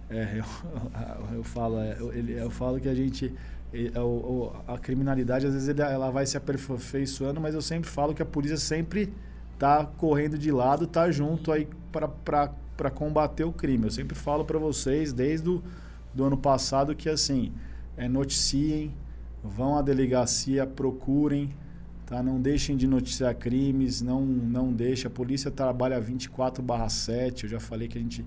É, 0.10 0.40
eu, 0.40 0.46
eu, 1.38 1.44
falo, 1.44 1.78
é, 1.78 1.96
eu, 2.00 2.12
eu 2.12 2.50
falo 2.50 2.80
que 2.80 2.90
a 2.90 2.96
gente 2.96 3.32
é, 3.72 3.92
a 4.66 4.80
criminalidade 4.80 5.46
às 5.46 5.54
vezes 5.54 5.70
ela 5.78 6.10
vai 6.10 6.26
se 6.26 6.38
aperfeiçoando, 6.38 7.40
mas 7.40 7.54
eu 7.54 7.62
sempre 7.62 7.88
falo 7.88 8.16
que 8.16 8.22
a 8.24 8.26
polícia 8.26 8.58
sempre 8.58 9.14
está 9.58 9.84
correndo 9.86 10.38
de 10.38 10.52
lado, 10.52 10.86
está 10.86 11.12
junto 11.12 11.52
aí 11.52 11.68
para 11.92 12.92
combater 12.92 13.44
o 13.44 13.52
crime. 13.52 13.86
Eu 13.86 13.92
sempre 13.92 14.16
falo 14.16 14.46
para 14.46 14.60
vocês 14.60 15.12
desde 15.12 15.50
o 15.50 15.64
do 16.14 16.24
ano 16.24 16.38
passado 16.38 16.96
que 16.96 17.10
assim 17.10 17.52
é, 17.96 18.08
noticiem, 18.08 18.94
vão 19.44 19.78
à 19.78 19.82
delegacia, 19.82 20.66
procurem, 20.66 21.50
tá? 22.06 22.22
Não 22.22 22.40
deixem 22.40 22.78
de 22.78 22.88
noticiar 22.88 23.36
crimes, 23.36 24.02
não 24.02 24.24
não 24.24 24.72
deixe. 24.72 25.08
A 25.08 25.10
polícia 25.10 25.50
trabalha 25.50 26.00
24/7. 26.00 27.44
Eu 27.44 27.50
já 27.50 27.60
falei 27.60 27.88
que 27.88 27.98
a 27.98 28.02
gente 28.02 28.24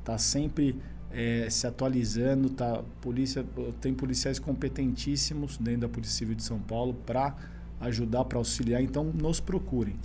está 0.00 0.18
sempre 0.18 0.76
é, 1.10 1.48
se 1.48 1.66
atualizando, 1.66 2.50
tá? 2.50 2.82
Polícia 3.00 3.42
tem 3.80 3.94
policiais 3.94 4.38
competentíssimos 4.38 5.56
dentro 5.56 5.82
da 5.82 5.88
Polícia 5.88 6.16
Civil 6.16 6.34
de 6.34 6.42
São 6.42 6.58
Paulo 6.58 6.92
para 7.06 7.34
ajudar, 7.80 8.24
para 8.26 8.36
auxiliar. 8.36 8.82
Então, 8.82 9.04
nos 9.04 9.40
procurem. 9.40 9.96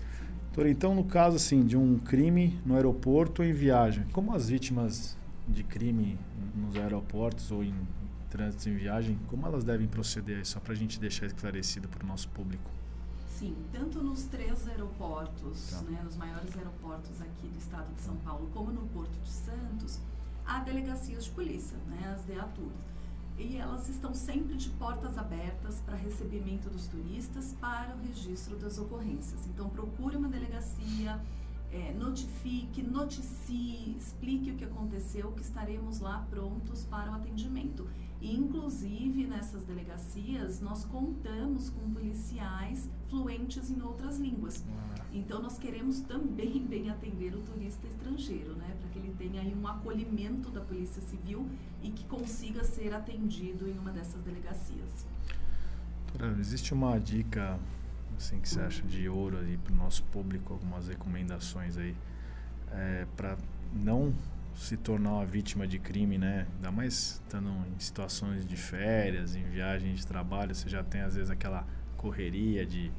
Então, 0.57 0.93
no 0.93 1.05
caso 1.05 1.37
assim 1.37 1.65
de 1.65 1.77
um 1.77 1.97
crime 1.97 2.59
no 2.65 2.75
aeroporto 2.75 3.41
ou 3.41 3.47
em 3.47 3.53
viagem, 3.53 4.03
como 4.11 4.35
as 4.35 4.49
vítimas 4.49 5.17
de 5.47 5.63
crime 5.63 6.17
nos 6.55 6.75
aeroportos 6.75 7.49
ou 7.51 7.63
em 7.63 7.73
trânsito 8.29 8.69
em 8.69 8.75
viagem, 8.75 9.17
como 9.27 9.45
elas 9.47 9.63
devem 9.63 9.87
proceder? 9.87 10.45
Só 10.45 10.59
para 10.59 10.73
a 10.73 10.75
gente 10.75 10.99
deixar 10.99 11.25
esclarecido 11.25 11.87
para 11.87 12.03
o 12.03 12.07
nosso 12.07 12.29
público. 12.29 12.69
Sim, 13.27 13.55
tanto 13.71 14.03
nos 14.03 14.23
três 14.23 14.67
aeroportos, 14.67 15.71
tá. 15.71 15.81
né, 15.83 16.01
nos 16.03 16.17
maiores 16.17 16.55
aeroportos 16.57 17.21
aqui 17.21 17.47
do 17.47 17.57
estado 17.57 17.87
de 17.95 18.01
São 18.01 18.17
Paulo, 18.17 18.49
como 18.53 18.69
no 18.71 18.81
Porto 18.87 19.17
de 19.23 19.29
Santos, 19.29 19.99
há 20.45 20.59
delegacias 20.59 21.23
de 21.23 21.31
polícia, 21.31 21.77
né, 21.87 22.13
as 22.13 22.25
DEATUR. 22.25 22.69
E 23.39 23.55
elas 23.55 23.87
estão 23.87 24.13
sempre 24.13 24.55
de 24.55 24.69
portas 24.71 25.17
abertas 25.17 25.81
para 25.85 25.95
recebimento 25.95 26.69
dos 26.69 26.87
turistas 26.87 27.55
para 27.61 27.95
o 27.95 28.05
registro 28.05 28.57
das 28.57 28.77
ocorrências. 28.77 29.47
Então, 29.47 29.69
procure 29.69 30.17
uma 30.17 30.27
delegacia, 30.27 31.17
é, 31.71 31.93
notifique, 31.93 32.81
noticie, 32.81 33.95
explique 33.97 34.51
o 34.51 34.55
que 34.55 34.65
aconteceu, 34.65 35.31
que 35.31 35.41
estaremos 35.41 35.99
lá 35.99 36.25
prontos 36.29 36.85
para 36.85 37.11
o 37.11 37.15
atendimento. 37.15 37.87
E, 38.21 38.35
inclusive, 38.35 39.25
nessas 39.27 39.63
delegacias, 39.65 40.59
nós 40.59 40.83
contamos 40.83 41.69
com 41.69 41.93
policiais 41.93 42.89
fluentes 43.07 43.69
em 43.69 43.81
outras 43.81 44.17
línguas. 44.17 44.65
Então, 45.13 45.41
nós 45.41 45.57
queremos 45.57 46.01
também 46.01 46.59
bem 46.65 46.89
atender 46.89 47.33
o 47.35 47.41
turista 47.41 47.87
estrangeiro, 47.87 48.55
né? 48.55 48.75
Para 48.79 48.89
que 48.89 48.99
ele 48.99 49.13
tenha 49.17 49.41
aí 49.41 49.55
um 49.55 49.67
acolhimento 49.67 50.49
da 50.49 50.61
Polícia 50.61 51.01
Civil 51.01 51.47
e 51.81 51.91
que 51.91 52.03
consiga 52.05 52.63
ser 52.63 52.93
atendido 52.93 53.67
em 53.69 53.77
uma 53.77 53.91
dessas 53.91 54.21
delegacias. 54.23 55.05
existe 56.39 56.73
uma 56.73 56.99
dica 56.99 57.59
assim 58.19 58.39
que 58.39 58.49
você 58.49 58.59
acha 58.59 58.83
de 58.83 59.07
ouro 59.07 59.37
aí 59.39 59.57
para 59.57 59.73
o 59.73 59.75
nosso 59.75 60.03
público, 60.03 60.53
algumas 60.53 60.87
recomendações 60.89 61.77
aí 61.77 61.95
é, 62.71 63.07
para 63.15 63.37
não 63.73 64.13
se 64.55 64.75
tornar 64.75 65.13
uma 65.13 65.25
vítima 65.25 65.65
de 65.65 65.79
crime, 65.79 66.17
né? 66.17 66.45
Ainda 66.55 66.69
mais 66.69 67.21
estando 67.25 67.49
em 67.49 67.79
situações 67.79 68.45
de 68.45 68.57
férias, 68.57 69.35
em 69.35 69.43
viagens 69.43 69.99
de 69.99 70.05
trabalho, 70.05 70.53
você 70.53 70.67
já 70.67 70.83
tem 70.83 71.01
às 71.01 71.15
vezes 71.15 71.29
aquela 71.29 71.65
correria 71.95 72.65
de, 72.65 72.91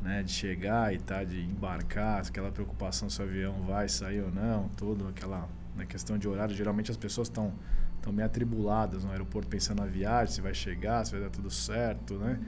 né, 0.00 0.22
de 0.22 0.30
chegar 0.30 0.94
e 0.94 0.98
tá, 0.98 1.24
de 1.24 1.40
embarcar, 1.40 2.22
aquela 2.26 2.52
preocupação 2.52 3.10
se 3.10 3.20
o 3.20 3.24
avião 3.24 3.62
vai 3.62 3.88
sair 3.88 4.22
ou 4.22 4.30
não, 4.30 4.68
toda 4.70 5.08
aquela 5.08 5.48
na 5.74 5.82
né, 5.82 5.86
questão 5.86 6.16
de 6.16 6.28
horário, 6.28 6.54
geralmente 6.54 6.90
as 6.90 6.96
pessoas 6.96 7.28
estão 7.28 7.52
estão 7.96 8.12
meio 8.12 8.24
atribuladas 8.24 9.04
no 9.04 9.10
aeroporto 9.10 9.46
pensando 9.48 9.80
na 9.80 9.86
viagem, 9.86 10.34
se 10.34 10.40
vai 10.40 10.54
chegar, 10.54 11.04
se 11.04 11.12
vai 11.12 11.20
dar 11.20 11.28
tudo 11.28 11.50
certo, 11.50 12.14
né? 12.14 12.40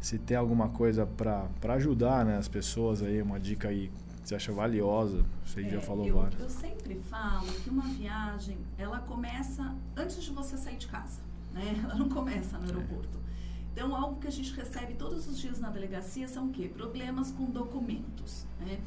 Se 0.00 0.18
tem 0.18 0.36
alguma 0.36 0.68
coisa 0.68 1.06
para 1.06 1.74
ajudar, 1.74 2.24
né, 2.24 2.36
as 2.36 2.48
pessoas 2.48 3.02
aí, 3.02 3.20
uma 3.20 3.38
dica 3.38 3.68
aí 3.68 3.90
você 4.28 4.34
acha 4.34 4.52
valiosa? 4.52 5.24
Você 5.42 5.62
é, 5.62 5.70
já 5.70 5.80
falou 5.80 6.06
eu, 6.06 6.16
várias. 6.16 6.38
Eu 6.38 6.50
sempre 6.50 7.00
falo 7.08 7.46
que 7.46 7.70
uma 7.70 7.86
viagem, 7.88 8.58
ela 8.76 8.98
começa 8.98 9.74
antes 9.96 10.22
de 10.22 10.30
você 10.30 10.58
sair 10.58 10.76
de 10.76 10.86
casa, 10.86 11.22
né? 11.54 11.62
Ela 11.82 11.94
não 11.94 12.10
começa 12.10 12.58
no 12.58 12.64
é. 12.64 12.66
aeroporto. 12.66 13.16
É. 13.16 13.70
Então, 13.72 13.96
algo 13.96 14.20
que 14.20 14.28
a 14.28 14.30
gente 14.30 14.52
recebe 14.52 14.92
todos 14.94 15.26
os 15.26 15.38
dias 15.38 15.58
na 15.58 15.70
delegacia 15.70 16.28
são 16.28 16.48
o 16.48 16.50
quê? 16.50 16.68
Problemas 16.68 17.30
com 17.30 17.46
documentos, 17.46 18.44
né? 18.60 18.78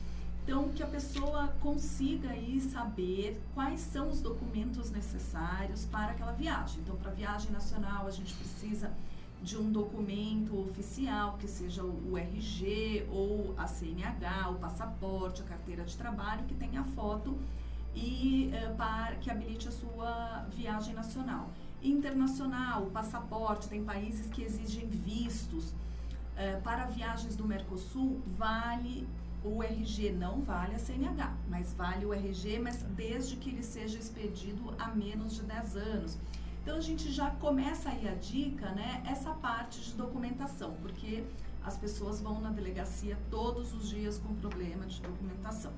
Então, 0.43 0.69
que 0.69 0.83
a 0.83 0.87
pessoa 0.87 1.47
consiga 1.59 2.29
aí 2.29 2.61
saber 2.61 3.41
quais 3.55 3.79
são 3.79 4.09
os 4.09 4.21
documentos 4.21 4.91
necessários 4.91 5.85
para 5.85 6.11
aquela 6.11 6.33
viagem. 6.33 6.81
Então, 6.81 6.95
para 6.97 7.09
viagem 7.11 7.51
nacional, 7.51 8.05
a 8.05 8.11
gente 8.11 8.31
precisa 8.35 8.91
de 9.41 9.57
um 9.57 9.71
documento 9.71 10.59
oficial, 10.59 11.37
que 11.39 11.47
seja 11.47 11.83
o 11.83 12.17
RG 12.17 13.07
ou 13.09 13.53
a 13.57 13.65
CNH, 13.65 14.49
o 14.49 14.55
passaporte, 14.55 15.41
a 15.41 15.45
carteira 15.45 15.83
de 15.83 15.97
trabalho, 15.97 16.45
que 16.45 16.53
tenha 16.53 16.83
foto 16.83 17.37
e 17.95 18.51
uh, 18.53 19.19
que 19.19 19.31
habilite 19.31 19.67
a 19.67 19.71
sua 19.71 20.45
viagem 20.55 20.93
nacional. 20.93 21.49
Internacional, 21.81 22.85
passaporte, 22.87 23.67
tem 23.67 23.83
países 23.83 24.27
que 24.27 24.43
exigem 24.43 24.87
vistos. 24.87 25.71
Uh, 25.71 26.61
para 26.63 26.85
viagens 26.85 27.35
do 27.35 27.45
Mercosul, 27.45 28.21
vale 28.37 29.07
o 29.43 29.63
RG, 29.63 30.11
não 30.11 30.41
vale 30.41 30.75
a 30.75 30.79
CNH, 30.79 31.33
mas 31.49 31.73
vale 31.73 32.05
o 32.05 32.13
RG, 32.13 32.59
mas 32.59 32.83
desde 32.83 33.35
que 33.37 33.49
ele 33.49 33.63
seja 33.63 33.97
expedido 33.97 34.73
há 34.77 34.89
menos 34.89 35.35
de 35.35 35.41
10 35.41 35.75
anos. 35.77 36.17
Então 36.61 36.77
a 36.77 36.81
gente 36.81 37.11
já 37.11 37.31
começa 37.31 37.89
aí 37.89 38.07
a 38.07 38.13
dica, 38.13 38.69
né? 38.71 39.03
Essa 39.05 39.31
parte 39.31 39.81
de 39.81 39.93
documentação, 39.93 40.73
porque 40.81 41.23
as 41.63 41.77
pessoas 41.77 42.21
vão 42.21 42.39
na 42.39 42.49
delegacia 42.49 43.17
todos 43.29 43.73
os 43.73 43.89
dias 43.89 44.19
com 44.19 44.33
problema 44.35 44.85
de 44.85 45.01
documentação. 45.01 45.71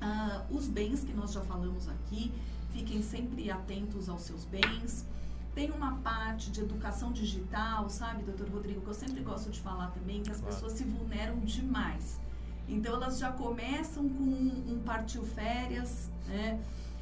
Ah, 0.00 0.44
os 0.50 0.66
bens 0.66 1.04
que 1.04 1.12
nós 1.12 1.32
já 1.32 1.42
falamos 1.42 1.88
aqui, 1.88 2.32
fiquem 2.72 3.02
sempre 3.02 3.50
atentos 3.50 4.08
aos 4.08 4.22
seus 4.22 4.44
bens. 4.44 5.06
Tem 5.54 5.70
uma 5.70 5.96
parte 5.96 6.50
de 6.50 6.60
educação 6.60 7.12
digital, 7.12 7.90
sabe, 7.90 8.22
doutor 8.22 8.48
Rodrigo, 8.48 8.80
que 8.80 8.88
eu 8.88 8.94
sempre 8.94 9.20
gosto 9.22 9.50
de 9.50 9.60
falar 9.60 9.88
também, 9.88 10.22
que 10.22 10.30
as 10.30 10.40
claro. 10.40 10.54
pessoas 10.54 10.72
se 10.72 10.84
vulneram 10.84 11.38
demais. 11.40 12.18
Então 12.68 12.94
elas 12.94 13.18
já 13.18 13.32
começam 13.32 14.08
com 14.08 14.22
um, 14.22 14.64
um 14.72 14.82
partiu 14.84 15.22
férias, 15.24 16.08
né? 16.28 16.60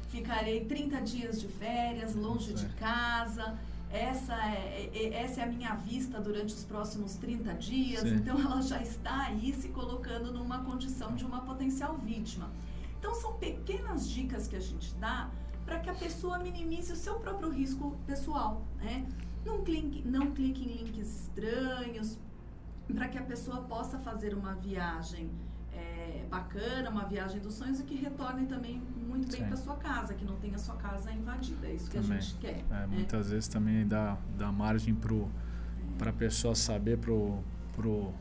Ficarei 0.09 0.65
30 0.65 1.01
dias 1.01 1.39
de 1.39 1.47
férias, 1.47 2.15
longe 2.15 2.53
de 2.53 2.65
casa. 2.75 3.57
Essa 3.89 4.33
é, 4.33 4.89
é, 4.93 5.05
é, 5.05 5.23
essa 5.23 5.41
é 5.41 5.43
a 5.43 5.47
minha 5.47 5.73
vista 5.75 6.19
durante 6.19 6.53
os 6.53 6.63
próximos 6.63 7.15
30 7.15 7.53
dias. 7.53 8.01
Sim. 8.01 8.15
Então, 8.15 8.39
ela 8.39 8.61
já 8.61 8.81
está 8.81 9.23
aí 9.23 9.53
se 9.53 9.69
colocando 9.69 10.31
numa 10.31 10.63
condição 10.63 11.15
de 11.15 11.25
uma 11.25 11.41
potencial 11.41 11.97
vítima. 11.97 12.49
Então, 12.99 13.13
são 13.15 13.33
pequenas 13.33 14.09
dicas 14.09 14.47
que 14.47 14.55
a 14.55 14.59
gente 14.59 14.93
dá 14.95 15.29
para 15.65 15.79
que 15.79 15.89
a 15.89 15.93
pessoa 15.93 16.39
minimize 16.39 16.91
o 16.91 16.95
seu 16.95 17.15
próprio 17.19 17.49
risco 17.49 17.97
pessoal. 18.05 18.65
Né? 18.77 19.05
Não, 19.45 19.63
clique, 19.63 20.05
não 20.05 20.31
clique 20.31 20.63
em 20.63 20.83
links 20.83 21.21
estranhos, 21.21 22.17
para 22.93 23.07
que 23.07 23.17
a 23.17 23.23
pessoa 23.23 23.61
possa 23.63 23.99
fazer 23.99 24.33
uma 24.33 24.55
viagem 24.55 25.29
bacana, 26.27 26.89
uma 26.89 27.05
viagem 27.05 27.39
dos 27.39 27.53
sonhos 27.55 27.79
e 27.79 27.83
que 27.83 27.95
retorne 27.95 28.45
também 28.45 28.81
muito 29.07 29.31
bem 29.31 29.45
para 29.45 29.57
sua 29.57 29.75
casa, 29.75 30.13
que 30.13 30.25
não 30.25 30.35
tenha 30.37 30.55
a 30.55 30.59
sua 30.59 30.75
casa 30.75 31.11
invadida. 31.11 31.67
É 31.67 31.73
isso 31.73 31.89
que 31.89 31.99
também. 31.99 32.17
a 32.17 32.21
gente 32.21 32.35
quer. 32.35 32.63
É, 32.69 32.73
né? 32.73 32.87
Muitas 32.89 33.29
vezes 33.29 33.47
também 33.47 33.87
dá, 33.87 34.17
dá 34.37 34.51
margem 34.51 34.95
para 35.97 36.09
a 36.09 36.13
pessoa 36.13 36.55
saber, 36.55 36.97
para 36.97 37.11
o 37.11 37.43
pro, 37.75 38.11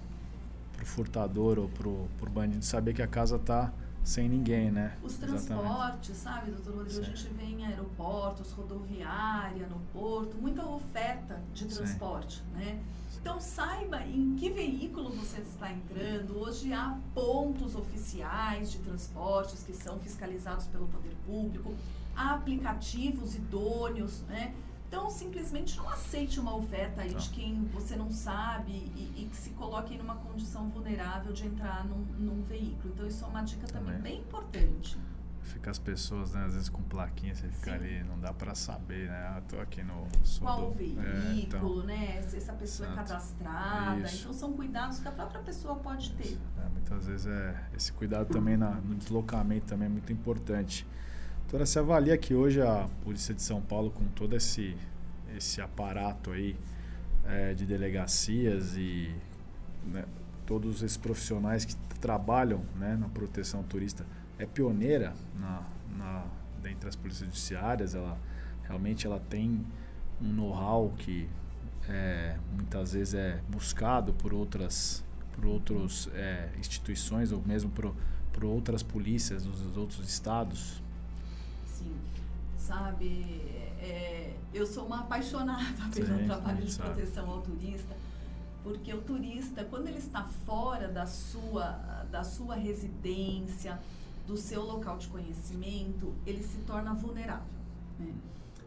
pro 0.73 0.87
furtador 0.87 1.59
ou 1.59 1.69
para 1.69 1.89
o 1.89 2.31
bandido 2.31 2.65
saber 2.65 2.95
que 2.95 3.03
a 3.03 3.07
casa 3.07 3.37
está 3.37 3.73
sem 4.07 4.29
ninguém, 4.29 4.71
né? 4.71 4.97
Os 5.03 5.17
transportes, 5.17 6.11
Exatamente. 6.11 6.15
sabe, 6.15 6.51
doutor 6.53 6.77
Rodrigo? 6.77 7.05
Sim. 7.05 7.13
A 7.13 7.15
gente 7.17 7.29
vê 7.35 7.45
em 7.45 7.67
aeroportos, 7.67 8.53
rodoviária, 8.53 9.67
no 9.67 9.81
porto, 9.93 10.37
muita 10.37 10.65
oferta 10.65 11.43
de 11.53 11.65
transporte, 11.67 12.37
Sim. 12.37 12.59
né? 12.59 12.85
Então 13.21 13.41
saiba 13.41 14.01
em 14.07 14.37
que 14.37 14.49
veículo 14.51 15.11
você 15.11 15.41
está 15.41 15.73
entrando. 15.73 16.39
Hoje 16.39 16.73
há 16.73 16.97
pontos 17.13 17.75
oficiais 17.75 18.71
de 18.71 18.79
transportes 18.79 19.65
que 19.65 19.73
são 19.75 19.99
fiscalizados 19.99 20.67
pelo 20.69 20.87
poder 20.87 21.17
público, 21.27 21.75
há 22.15 22.35
aplicativos 22.35 23.35
idôneos, 23.35 24.21
né? 24.29 24.55
Então, 24.89 25.11
simplesmente 25.11 25.77
não 25.77 25.89
aceite 25.89 26.39
uma 26.39 26.55
oferta 26.55 27.03
aí 27.03 27.13
de 27.13 27.29
tá. 27.29 27.35
quem 27.35 27.65
você 27.73 27.97
não 27.97 28.11
sabe 28.11 28.73
e, 28.73 29.15
e, 29.17 29.29
que 29.29 29.37
se 29.37 29.51
coloque 29.51 29.95
em 29.95 30.01
uma 30.01 30.17
condição 30.17 30.69
vulnerável 30.69 31.33
de 31.33 31.47
entrar 31.47 31.85
num, 31.85 32.05
num 32.19 32.43
veículo. 32.43 32.93
Então, 32.95 33.07
isso 33.07 33.25
é 33.25 33.29
uma 33.29 33.43
dica 33.43 33.67
também, 33.67 33.97
também 33.97 34.13
bem 34.13 34.21
importante. 34.21 34.97
Fica 35.43 35.71
as 35.71 35.79
pessoas, 35.79 36.33
né, 36.33 36.45
às 36.45 36.55
vezes 36.55 36.69
com 36.69 36.83
plaquinha, 36.83 37.35
você 37.35 37.49
fica 37.49 37.71
Sim. 37.71 37.77
ali, 37.77 38.05
não 38.05 38.19
dá 38.19 38.33
para 38.33 38.55
saber, 38.55 39.09
né? 39.09 39.17
Ah, 39.29 39.43
tô 39.49 39.61
aqui 39.61 39.83
no. 39.83 40.07
Qual 40.41 40.71
do, 40.71 40.71
veículo, 40.73 41.07
é, 41.07 41.35
então, 41.35 41.77
né? 41.85 42.23
Se 42.23 42.37
essa 42.37 42.53
pessoa 42.53 42.89
é 42.89 42.93
Exato. 42.93 43.01
é 43.01 43.15
cadastrada. 43.15 44.01
Isso. 44.03 44.23
Então, 44.23 44.33
são 44.33 44.53
cuidados 44.53 44.99
que 44.99 45.07
a 45.07 45.13
própria 45.13 45.41
pessoa 45.41 45.77
pode 45.77 46.13
ter. 46.15 46.37
É, 46.59 46.69
muitas 46.69 47.07
vezes 47.07 47.27
é. 47.27 47.65
Esse 47.77 47.93
cuidado 47.93 48.27
também 48.27 48.57
na, 48.57 48.71
no 48.71 48.97
deslocamento 48.97 49.67
também 49.67 49.87
é 49.87 49.89
muito 49.89 50.13
importante. 50.13 50.87
Doutora, 51.47 51.65
você 51.65 51.79
avalia 51.79 52.19
que 52.19 52.35
hoje 52.35 52.61
a 52.61 52.89
Polícia 53.05 53.33
de 53.33 53.41
São 53.41 53.63
Paulo, 53.63 53.89
com 53.93 54.05
todo 54.09 54.35
esse, 54.35 54.77
esse 55.37 55.61
aparato 55.61 56.33
aí 56.33 56.57
é, 57.25 57.55
de 57.55 57.65
delegacias 57.65 58.77
e 58.77 59.15
né, 59.87 60.05
todos 60.45 60.83
esses 60.83 60.97
profissionais 60.97 61.65
que 61.65 61.77
trabalham 62.01 62.65
né, 62.75 62.97
na 62.97 63.09
proteção 63.09 63.63
turista, 63.63 64.05
é 64.41 64.45
pioneira 64.45 65.15
na, 65.39 65.63
na, 65.97 66.25
dentre 66.61 66.89
as 66.89 66.97
polícias 66.97 67.27
judiciárias. 67.27 67.95
Ela 67.95 68.19
realmente 68.65 69.07
ela 69.07 69.21
tem 69.21 69.65
um 70.21 70.33
know-how 70.33 70.93
que 70.99 71.29
é, 71.89 72.37
muitas 72.57 72.93
vezes 72.93 73.15
é 73.15 73.41
buscado 73.49 74.13
por 74.13 74.35
outras 74.35 75.05
por 75.31 75.47
outras 75.47 76.11
é, 76.13 76.49
instituições 76.59 77.31
ou 77.31 77.41
mesmo 77.47 77.71
por, 77.71 77.95
por 78.33 78.45
outras 78.45 78.83
polícias 78.83 79.45
dos 79.45 79.77
outros 79.77 80.09
estados 80.09 80.83
sabe? 82.57 83.43
É, 83.81 84.35
eu 84.53 84.67
sou 84.67 84.87
uma 84.87 85.01
apaixonada 85.01 85.89
pelo 85.95 86.19
sim, 86.19 86.25
trabalho 86.25 86.59
sim, 86.59 86.65
de 86.67 86.73
sabe. 86.73 86.91
proteção 86.91 87.31
ao 87.31 87.41
turista, 87.43 87.97
porque 88.63 88.93
o 88.93 89.01
turista, 89.01 89.65
quando 89.65 89.89
ele 89.89 89.99
está 89.99 90.25
fora 90.25 90.89
da 90.89 91.07
sua, 91.07 91.71
da 92.11 92.25
sua 92.25 92.57
residência, 92.57 93.79
do 94.27 94.37
seu 94.37 94.65
local 94.65 94.99
de 94.99 95.07
conhecimento, 95.09 96.13
ele 96.27 96.43
se 96.43 96.59
torna 96.59 96.93
vulnerável. 96.93 97.47
Né? 97.99 98.13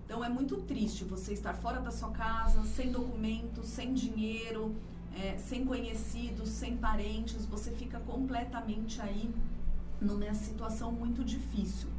Então 0.05 0.23
é 0.23 0.29
muito 0.29 0.57
triste 0.61 1.03
você 1.03 1.33
estar 1.33 1.53
fora 1.53 1.81
da 1.81 1.91
sua 1.91 2.09
casa, 2.11 2.63
sem 2.63 2.91
documentos, 2.91 3.67
sem 3.67 3.93
dinheiro, 3.93 4.73
é, 5.15 5.37
sem 5.37 5.65
conhecidos, 5.65 6.49
sem 6.49 6.77
parentes, 6.77 7.45
você 7.45 7.71
fica 7.71 7.99
completamente 7.99 9.01
aí 9.01 9.29
numa 9.99 10.33
situação 10.33 10.91
muito 10.91 11.23
difícil. 11.23 11.89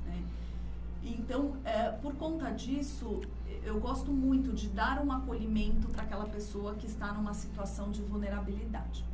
Então, 1.02 1.56
é, 1.64 1.90
por 1.90 2.14
conta 2.14 2.50
disso, 2.50 3.20
eu 3.64 3.80
gosto 3.80 4.10
muito 4.10 4.52
de 4.52 4.68
dar 4.68 5.02
um 5.04 5.10
acolhimento 5.10 5.88
para 5.88 6.02
aquela 6.02 6.26
pessoa 6.26 6.74
que 6.74 6.86
está 6.86 7.12
numa 7.12 7.34
situação 7.34 7.90
de 7.90 8.02
vulnerabilidade. 8.02 9.04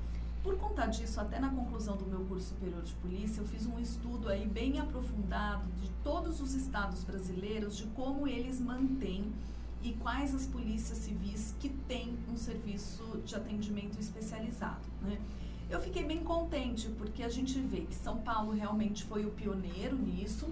Por 0.42 0.57
conta 0.59 0.87
disso, 0.87 1.20
até 1.20 1.40
na 1.40 1.51
conclusão 1.51 1.96
do 1.96 2.07
meu 2.07 2.20
curso 2.20 2.51
superior 2.51 2.83
de 2.83 2.94
polícia, 2.94 3.40
eu 3.40 3.46
fiz 3.46 3.66
um 3.66 3.81
estudo 3.81 4.29
aí 4.29 4.46
bem 4.46 4.79
aprofundado 4.79 5.66
de 5.81 5.88
todos 6.05 6.40
os 6.40 6.55
estados 6.55 7.03
brasileiros, 7.03 7.77
de 7.77 7.85
como 7.88 8.29
eles 8.29 8.61
mantêm 8.61 9.33
e 9.83 9.92
quais 9.94 10.35
as 10.35 10.46
polícias 10.46 10.99
civis 10.99 11.55
que 11.59 11.68
têm 11.68 12.16
um 12.33 12.37
serviço 12.37 13.20
de 13.25 13.35
atendimento 13.35 13.99
especializado. 13.99 14.87
Né? 15.03 15.18
Eu 15.68 15.81
fiquei 15.81 16.05
bem 16.05 16.22
contente 16.22 16.88
porque 16.90 17.25
a 17.25 17.29
gente 17.29 17.59
vê 17.61 17.81
que 17.81 17.94
São 17.94 18.18
Paulo 18.18 18.53
realmente 18.53 19.03
foi 19.05 19.27
o 19.27 19.31
pioneiro 19.31 19.96
nisso, 19.96 20.49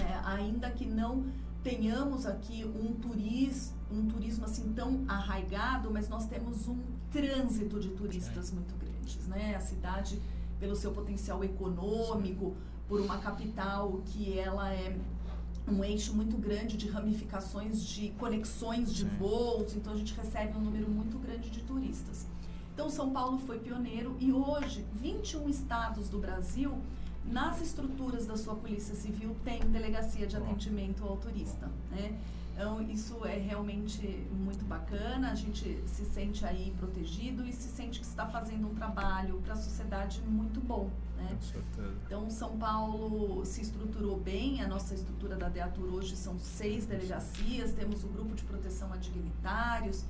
é, 0.00 0.20
ainda 0.24 0.70
que 0.70 0.86
não 0.86 1.24
tenhamos 1.62 2.26
aqui 2.26 2.64
um 2.64 2.92
turismo, 2.94 3.76
um 3.90 4.06
turismo 4.06 4.44
assim 4.44 4.72
tão 4.72 5.04
arraigado, 5.06 5.90
mas 5.90 6.08
nós 6.08 6.26
temos 6.26 6.66
um 6.66 6.78
trânsito 7.10 7.78
de 7.78 7.90
turistas 7.90 8.50
muito 8.50 8.74
grandes, 8.76 9.26
né? 9.28 9.54
A 9.54 9.60
cidade, 9.60 10.20
pelo 10.58 10.74
seu 10.74 10.92
potencial 10.92 11.44
econômico, 11.44 12.56
por 12.88 13.00
uma 13.00 13.18
capital 13.18 14.00
que 14.06 14.38
ela 14.38 14.72
é 14.72 14.96
um 15.68 15.84
eixo 15.84 16.14
muito 16.14 16.36
grande 16.36 16.76
de 16.76 16.88
ramificações 16.88 17.84
de 17.84 18.10
conexões 18.18 18.92
de 18.92 19.04
voos, 19.04 19.74
então 19.74 19.92
a 19.92 19.96
gente 19.96 20.12
recebe 20.14 20.58
um 20.58 20.60
número 20.60 20.90
muito 20.90 21.18
grande 21.18 21.50
de 21.50 21.62
turistas. 21.62 22.26
Então 22.74 22.90
São 22.90 23.10
Paulo 23.10 23.38
foi 23.38 23.58
pioneiro 23.58 24.16
e 24.18 24.32
hoje 24.32 24.84
21 24.94 25.48
estados 25.48 26.08
do 26.08 26.18
Brasil 26.18 26.74
nas 27.26 27.60
estruturas 27.60 28.26
da 28.26 28.36
sua 28.36 28.54
polícia 28.54 28.94
civil 28.94 29.36
tem 29.44 29.60
delegacia 29.60 30.26
de 30.26 30.36
atendimento 30.36 31.04
ao 31.04 31.16
turista, 31.16 31.70
né? 31.90 32.18
Então, 32.54 32.82
isso 32.82 33.24
é 33.24 33.38
realmente 33.38 34.06
muito 34.30 34.64
bacana, 34.66 35.32
a 35.32 35.34
gente 35.34 35.82
se 35.86 36.04
sente 36.04 36.44
aí 36.44 36.72
protegido 36.78 37.46
e 37.46 37.52
se 37.52 37.68
sente 37.68 37.98
que 37.98 38.04
está 38.04 38.26
fazendo 38.26 38.68
um 38.68 38.74
trabalho 38.74 39.40
para 39.42 39.54
a 39.54 39.56
sociedade 39.56 40.20
muito 40.20 40.60
bom. 40.60 40.90
Né? 41.16 41.28
Com 41.34 41.40
certeza. 41.40 41.94
Então, 42.06 42.30
São 42.30 42.58
Paulo 42.58 43.44
se 43.46 43.62
estruturou 43.62 44.18
bem, 44.18 44.60
a 44.60 44.68
nossa 44.68 44.94
estrutura 44.94 45.34
da 45.36 45.48
DEATUR 45.48 45.94
hoje 45.94 46.14
são 46.14 46.38
seis 46.38 46.84
delegacias, 46.84 47.72
temos 47.72 48.04
o 48.04 48.08
grupo 48.08 48.34
de 48.34 48.44
proteção 48.44 48.92
a 48.92 48.96
dignitários, 48.96 50.04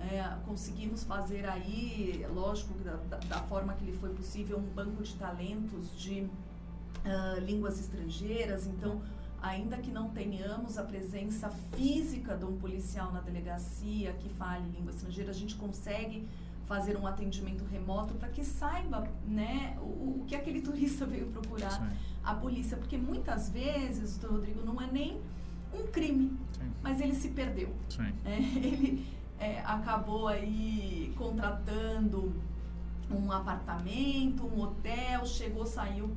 é, 0.00 0.36
conseguimos 0.44 1.04
fazer 1.04 1.46
aí, 1.46 2.26
lógico, 2.34 2.74
da, 2.80 3.16
da, 3.16 3.40
forma 3.42 3.72
que 3.74 3.84
lhe 3.84 3.92
foi 3.92 4.10
possível, 4.10 4.58
um 4.58 4.74
banco 4.74 5.02
de 5.02 5.14
talentos 5.14 5.96
de 5.96 6.28
uh, 7.04 7.40
línguas 7.40 7.78
estrangeiras. 7.80 8.66
Então, 8.66 9.00
ainda 9.40 9.76
que 9.76 9.90
não 9.90 10.08
tenhamos 10.10 10.78
a 10.78 10.82
presença 10.82 11.50
física 11.76 12.36
de 12.36 12.44
um 12.44 12.56
policial 12.56 13.12
na 13.12 13.20
delegacia 13.20 14.12
que 14.14 14.28
fale 14.30 14.64
língua 14.70 14.90
estrangeira, 14.90 15.30
a 15.30 15.34
gente 15.34 15.54
consegue 15.54 16.26
fazer 16.66 16.96
um 16.96 17.06
atendimento 17.06 17.62
remoto 17.64 18.14
para 18.14 18.28
que 18.28 18.42
saiba 18.42 19.06
né, 19.26 19.76
o, 19.80 20.20
o, 20.20 20.24
que 20.26 20.34
aquele 20.34 20.60
turista 20.62 21.04
veio 21.04 21.26
procurar 21.26 21.72
Sim. 21.72 21.96
a 22.24 22.34
polícia. 22.34 22.76
Porque 22.76 22.96
muitas 22.96 23.50
vezes, 23.50 24.18
Rodrigo, 24.22 24.64
não 24.64 24.80
é 24.80 24.90
nem 24.90 25.20
um 25.74 25.86
crime, 25.88 26.32
Sim. 26.52 26.70
mas 26.82 27.00
ele 27.00 27.14
se 27.14 27.28
perdeu. 27.28 27.72
É, 28.24 28.38
ele 28.38 29.06
é, 29.38 29.60
acabou 29.60 30.28
aí 30.28 31.12
contratando 31.16 32.32
um 33.10 33.30
apartamento, 33.30 34.46
um 34.46 34.62
hotel, 34.62 35.26
chegou, 35.26 35.66
saiu 35.66 36.10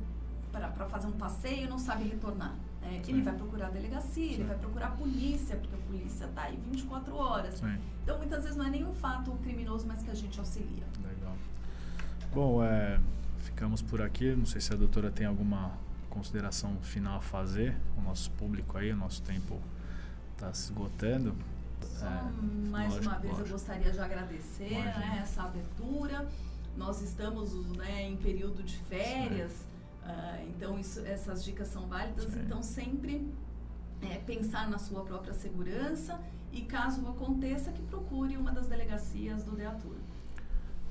para 0.66 0.86
fazer 0.86 1.06
um 1.06 1.12
passeio 1.12 1.68
não 1.68 1.78
sabe 1.78 2.04
retornar. 2.04 2.54
Né? 2.80 3.02
Ele 3.06 3.22
vai 3.22 3.34
procurar 3.34 3.66
a 3.66 3.70
delegacia, 3.70 4.28
Sim. 4.28 4.34
ele 4.34 4.44
vai 4.44 4.56
procurar 4.56 4.86
a 4.88 4.90
polícia, 4.90 5.56
porque 5.56 5.74
a 5.74 5.78
polícia 5.78 6.24
está 6.24 6.42
aí 6.42 6.58
24 6.70 7.14
horas. 7.14 7.54
Sim. 7.58 7.78
Então, 8.02 8.18
muitas 8.18 8.42
vezes 8.42 8.56
não 8.56 8.66
é 8.66 8.70
nenhum 8.70 8.94
fato 8.94 9.30
criminoso, 9.42 9.86
mas 9.86 10.02
que 10.02 10.10
a 10.10 10.14
gente 10.14 10.38
auxilia. 10.38 10.84
Legal. 11.06 11.36
Bom, 12.32 12.64
é, 12.64 12.98
ficamos 13.38 13.82
por 13.82 14.00
aqui. 14.00 14.34
Não 14.34 14.46
sei 14.46 14.60
se 14.60 14.72
a 14.72 14.76
doutora 14.76 15.10
tem 15.10 15.26
alguma 15.26 15.72
consideração 16.08 16.76
final 16.80 17.18
a 17.18 17.20
fazer. 17.20 17.76
O 17.96 18.00
nosso 18.00 18.30
público 18.32 18.78
aí, 18.78 18.90
o 18.92 18.96
nosso 18.96 19.22
tempo 19.22 19.60
está 20.34 20.52
se 20.52 20.70
esgotando. 20.70 21.34
Só 21.82 22.06
é, 22.06 22.22
mais 22.70 22.94
lógico, 22.94 23.10
uma 23.10 23.18
vez 23.18 23.32
lógico. 23.32 23.48
eu 23.48 23.52
gostaria 23.52 23.90
de 23.92 23.98
agradecer 23.98 24.70
né, 24.70 25.20
essa 25.22 25.42
abertura. 25.42 26.26
Nós 26.76 27.02
estamos 27.02 27.52
né, 27.76 28.02
em 28.08 28.16
período 28.16 28.62
de 28.62 28.76
férias. 28.78 29.52
Sim 29.52 29.67
Uh, 30.08 30.48
então, 30.48 30.78
isso, 30.78 31.00
essas 31.00 31.44
dicas 31.44 31.68
são 31.68 31.86
válidas. 31.86 32.32
Sim. 32.32 32.40
Então, 32.40 32.62
sempre 32.62 33.28
é, 34.02 34.16
pensar 34.18 34.68
na 34.70 34.78
sua 34.78 35.04
própria 35.04 35.34
segurança 35.34 36.18
e, 36.52 36.62
caso 36.62 37.06
aconteça, 37.06 37.70
que 37.70 37.82
procure 37.82 38.36
uma 38.36 38.50
das 38.50 38.66
delegacias 38.66 39.44
do 39.44 39.52
DEATUR. 39.52 39.96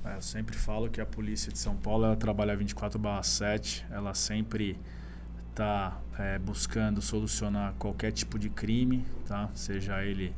É, 0.04 0.16
eu 0.16 0.22
sempre 0.22 0.56
falo 0.56 0.88
que 0.88 1.00
a 1.00 1.06
Polícia 1.06 1.52
de 1.52 1.58
São 1.58 1.76
Paulo 1.76 2.04
ela 2.04 2.16
trabalha 2.16 2.56
24/7, 2.56 3.84
ela 3.90 4.14
sempre 4.14 4.78
está 5.50 6.00
é, 6.16 6.38
buscando 6.38 7.02
solucionar 7.02 7.74
qualquer 7.74 8.12
tipo 8.12 8.38
de 8.38 8.48
crime, 8.48 9.04
tá? 9.26 9.50
Seja 9.54 10.04
ele 10.04 10.34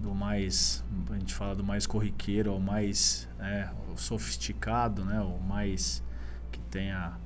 do 0.00 0.14
mais, 0.14 0.84
a 1.08 1.14
gente 1.14 1.32
fala 1.32 1.54
do 1.54 1.62
mais 1.62 1.86
corriqueiro 1.86 2.50
ao 2.50 2.58
mais 2.60 3.28
é, 3.38 3.70
sofisticado, 3.94 5.04
né? 5.04 5.20
O 5.20 5.38
mais 5.38 6.02
que 6.50 6.58
tenha 6.58 7.16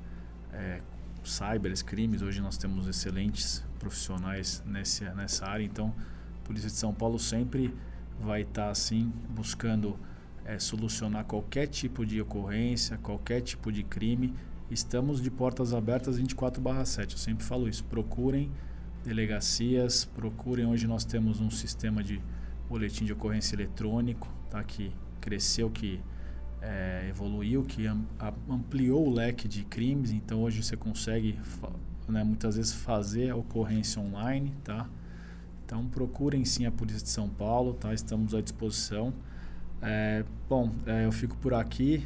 é, 0.53 0.81
cyber, 1.23 1.73
crimes. 1.85 2.21
Hoje 2.21 2.41
nós 2.41 2.57
temos 2.57 2.87
excelentes 2.87 3.63
profissionais 3.79 4.63
nessa, 4.65 5.13
nessa 5.13 5.45
área, 5.45 5.63
então 5.63 5.93
a 6.41 6.47
Polícia 6.47 6.69
de 6.69 6.75
São 6.75 6.93
Paulo 6.93 7.19
sempre 7.19 7.73
vai 8.19 8.41
estar 8.41 8.65
tá, 8.65 8.69
assim 8.69 9.11
buscando 9.29 9.97
é, 10.45 10.59
solucionar 10.59 11.25
qualquer 11.25 11.67
tipo 11.67 12.05
de 12.05 12.21
ocorrência, 12.21 12.97
qualquer 12.97 13.41
tipo 13.41 13.71
de 13.71 13.83
crime. 13.83 14.33
Estamos 14.69 15.21
de 15.21 15.29
portas 15.29 15.73
abertas 15.73 16.19
24/7. 16.19 17.13
Eu 17.13 17.17
sempre 17.17 17.43
falo 17.43 17.67
isso. 17.67 17.83
Procurem 17.83 18.51
delegacias, 19.03 20.05
procurem. 20.05 20.65
Hoje 20.65 20.87
nós 20.87 21.03
temos 21.03 21.39
um 21.39 21.49
sistema 21.49 22.03
de 22.03 22.21
boletim 22.69 23.05
de 23.05 23.13
ocorrência 23.13 23.55
eletrônico, 23.55 24.27
tá? 24.49 24.63
Que 24.63 24.91
cresceu, 25.19 25.69
que 25.69 25.99
é, 26.61 27.07
evoluiu, 27.09 27.63
que 27.63 27.87
ampliou 28.49 29.07
o 29.07 29.13
leque 29.13 29.47
de 29.47 29.63
crimes. 29.63 30.11
Então 30.11 30.41
hoje 30.41 30.63
você 30.63 30.77
consegue, 30.77 31.39
né, 32.07 32.23
muitas 32.23 32.55
vezes 32.55 32.73
fazer 32.73 33.31
a 33.31 33.35
ocorrência 33.35 34.01
online, 34.01 34.53
tá? 34.63 34.87
Então 35.65 35.87
procurem 35.87 36.45
sim 36.45 36.65
a 36.65 36.71
Polícia 36.71 37.01
de 37.01 37.09
São 37.09 37.27
Paulo, 37.29 37.73
tá? 37.73 37.93
Estamos 37.93 38.35
à 38.35 38.41
disposição. 38.41 39.13
É, 39.81 40.23
bom, 40.47 40.71
é, 40.85 41.05
eu 41.05 41.11
fico 41.11 41.35
por 41.37 41.53
aqui. 41.53 42.05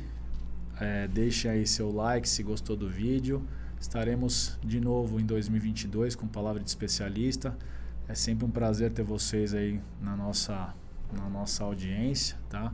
É, 0.79 1.07
deixe 1.07 1.47
aí 1.47 1.65
seu 1.65 1.91
like 1.91 2.27
se 2.27 2.43
gostou 2.43 2.75
do 2.75 2.89
vídeo. 2.89 3.45
Estaremos 3.79 4.57
de 4.63 4.79
novo 4.79 5.19
em 5.19 5.25
2022 5.25 6.15
com 6.15 6.27
palavra 6.27 6.61
de 6.61 6.69
especialista. 6.69 7.57
É 8.07 8.13
sempre 8.13 8.45
um 8.45 8.51
prazer 8.51 8.91
ter 8.91 9.03
vocês 9.03 9.53
aí 9.53 9.81
na 10.01 10.15
nossa, 10.15 10.73
na 11.11 11.27
nossa 11.27 11.63
audiência, 11.63 12.37
tá? 12.49 12.71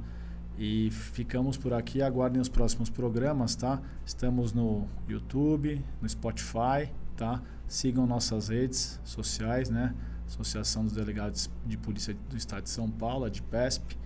E 0.58 0.90
ficamos 0.92 1.58
por 1.58 1.74
aqui. 1.74 2.02
Aguardem 2.02 2.42
os 2.42 2.50
próximos 2.50 2.90
programas, 2.90 3.56
tá? 3.56 3.82
Estamos 4.06 4.54
no 4.54 4.88
YouTube, 5.08 5.84
no 6.02 6.08
Spotify, 6.08 6.92
tá? 7.16 7.42
Sigam 7.68 8.06
nossas 8.06 8.50
redes 8.50 9.00
sociais, 9.04 9.70
né? 9.70 9.94
Associação 10.28 10.84
dos 10.84 10.94
Delegados 10.94 11.50
de 11.66 11.78
Polícia 11.78 12.16
do 12.30 12.38
Estado 12.38 12.64
de 12.64 12.70
São 12.70 12.90
Paulo, 12.90 13.30
de 13.30 13.42
PESP. 13.42 13.98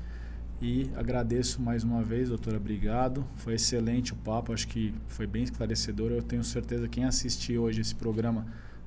E 0.61 0.89
agradeço 0.95 1.61
mais 1.61 1.83
uma 1.83 2.01
vez, 2.01 2.29
doutora, 2.29 2.57
obrigado. 2.57 3.27
Foi 3.35 3.55
excelente 3.55 4.13
o 4.13 4.15
papo, 4.15 4.53
acho 4.53 4.67
que 4.67 4.93
foi 5.07 5.27
bem 5.27 5.43
esclarecedor. 5.43 6.11
Eu 6.11 6.23
tenho 6.23 6.43
certeza 6.43 6.87
que 6.87 6.95
quem 6.95 7.03
assistir 7.03 7.57
hoje 7.57 7.81
esse 7.81 7.93
programa 7.93 8.45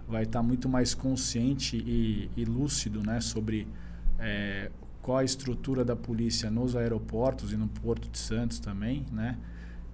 vai 0.09 0.23
estar 0.23 0.42
muito 0.42 0.68
mais 0.68 0.94
consciente 0.94 1.77
e, 1.77 2.31
e 2.37 2.44
lúcido 2.44 3.03
né, 3.03 3.21
sobre 3.21 3.68
é, 4.18 4.71
qual 5.09 5.16
a 5.16 5.25
estrutura 5.25 5.87
da 5.87 5.97
polícia 5.97 6.51
nos 6.51 6.77
aeroportos 6.77 7.51
e 7.51 7.57
no 7.57 7.66
Porto 7.66 8.11
de 8.11 8.18
Santos 8.18 8.59
também, 8.59 9.07
né? 9.11 9.38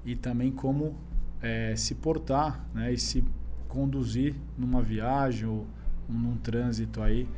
E 0.05 0.17
também 0.17 0.51
como 0.51 0.97
é, 1.41 1.77
se 1.77 1.95
portar 1.95 2.67
né, 2.75 2.93
e 2.93 2.99
se 2.99 3.23
conduzir 3.69 4.35
numa 4.59 4.83
viagem 4.83 5.47
ou 5.47 5.69
num 6.09 6.37
trânsito 6.37 7.01
aí 7.01 7.29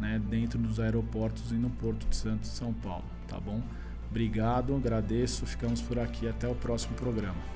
né, 0.00 0.18
dentro 0.18 0.58
dos 0.58 0.80
aeroportos 0.80 1.52
e 1.52 1.56
no 1.56 1.68
Porto 1.68 2.08
de 2.08 2.16
Santos, 2.16 2.48
São 2.48 2.72
Paulo, 2.72 3.04
tá 3.28 3.38
bom? 3.38 3.60
Obrigado, 4.08 4.74
agradeço, 4.74 5.44
ficamos 5.44 5.82
por 5.82 5.98
aqui, 5.98 6.26
até 6.26 6.48
o 6.48 6.54
próximo 6.54 6.94
programa. 6.94 7.55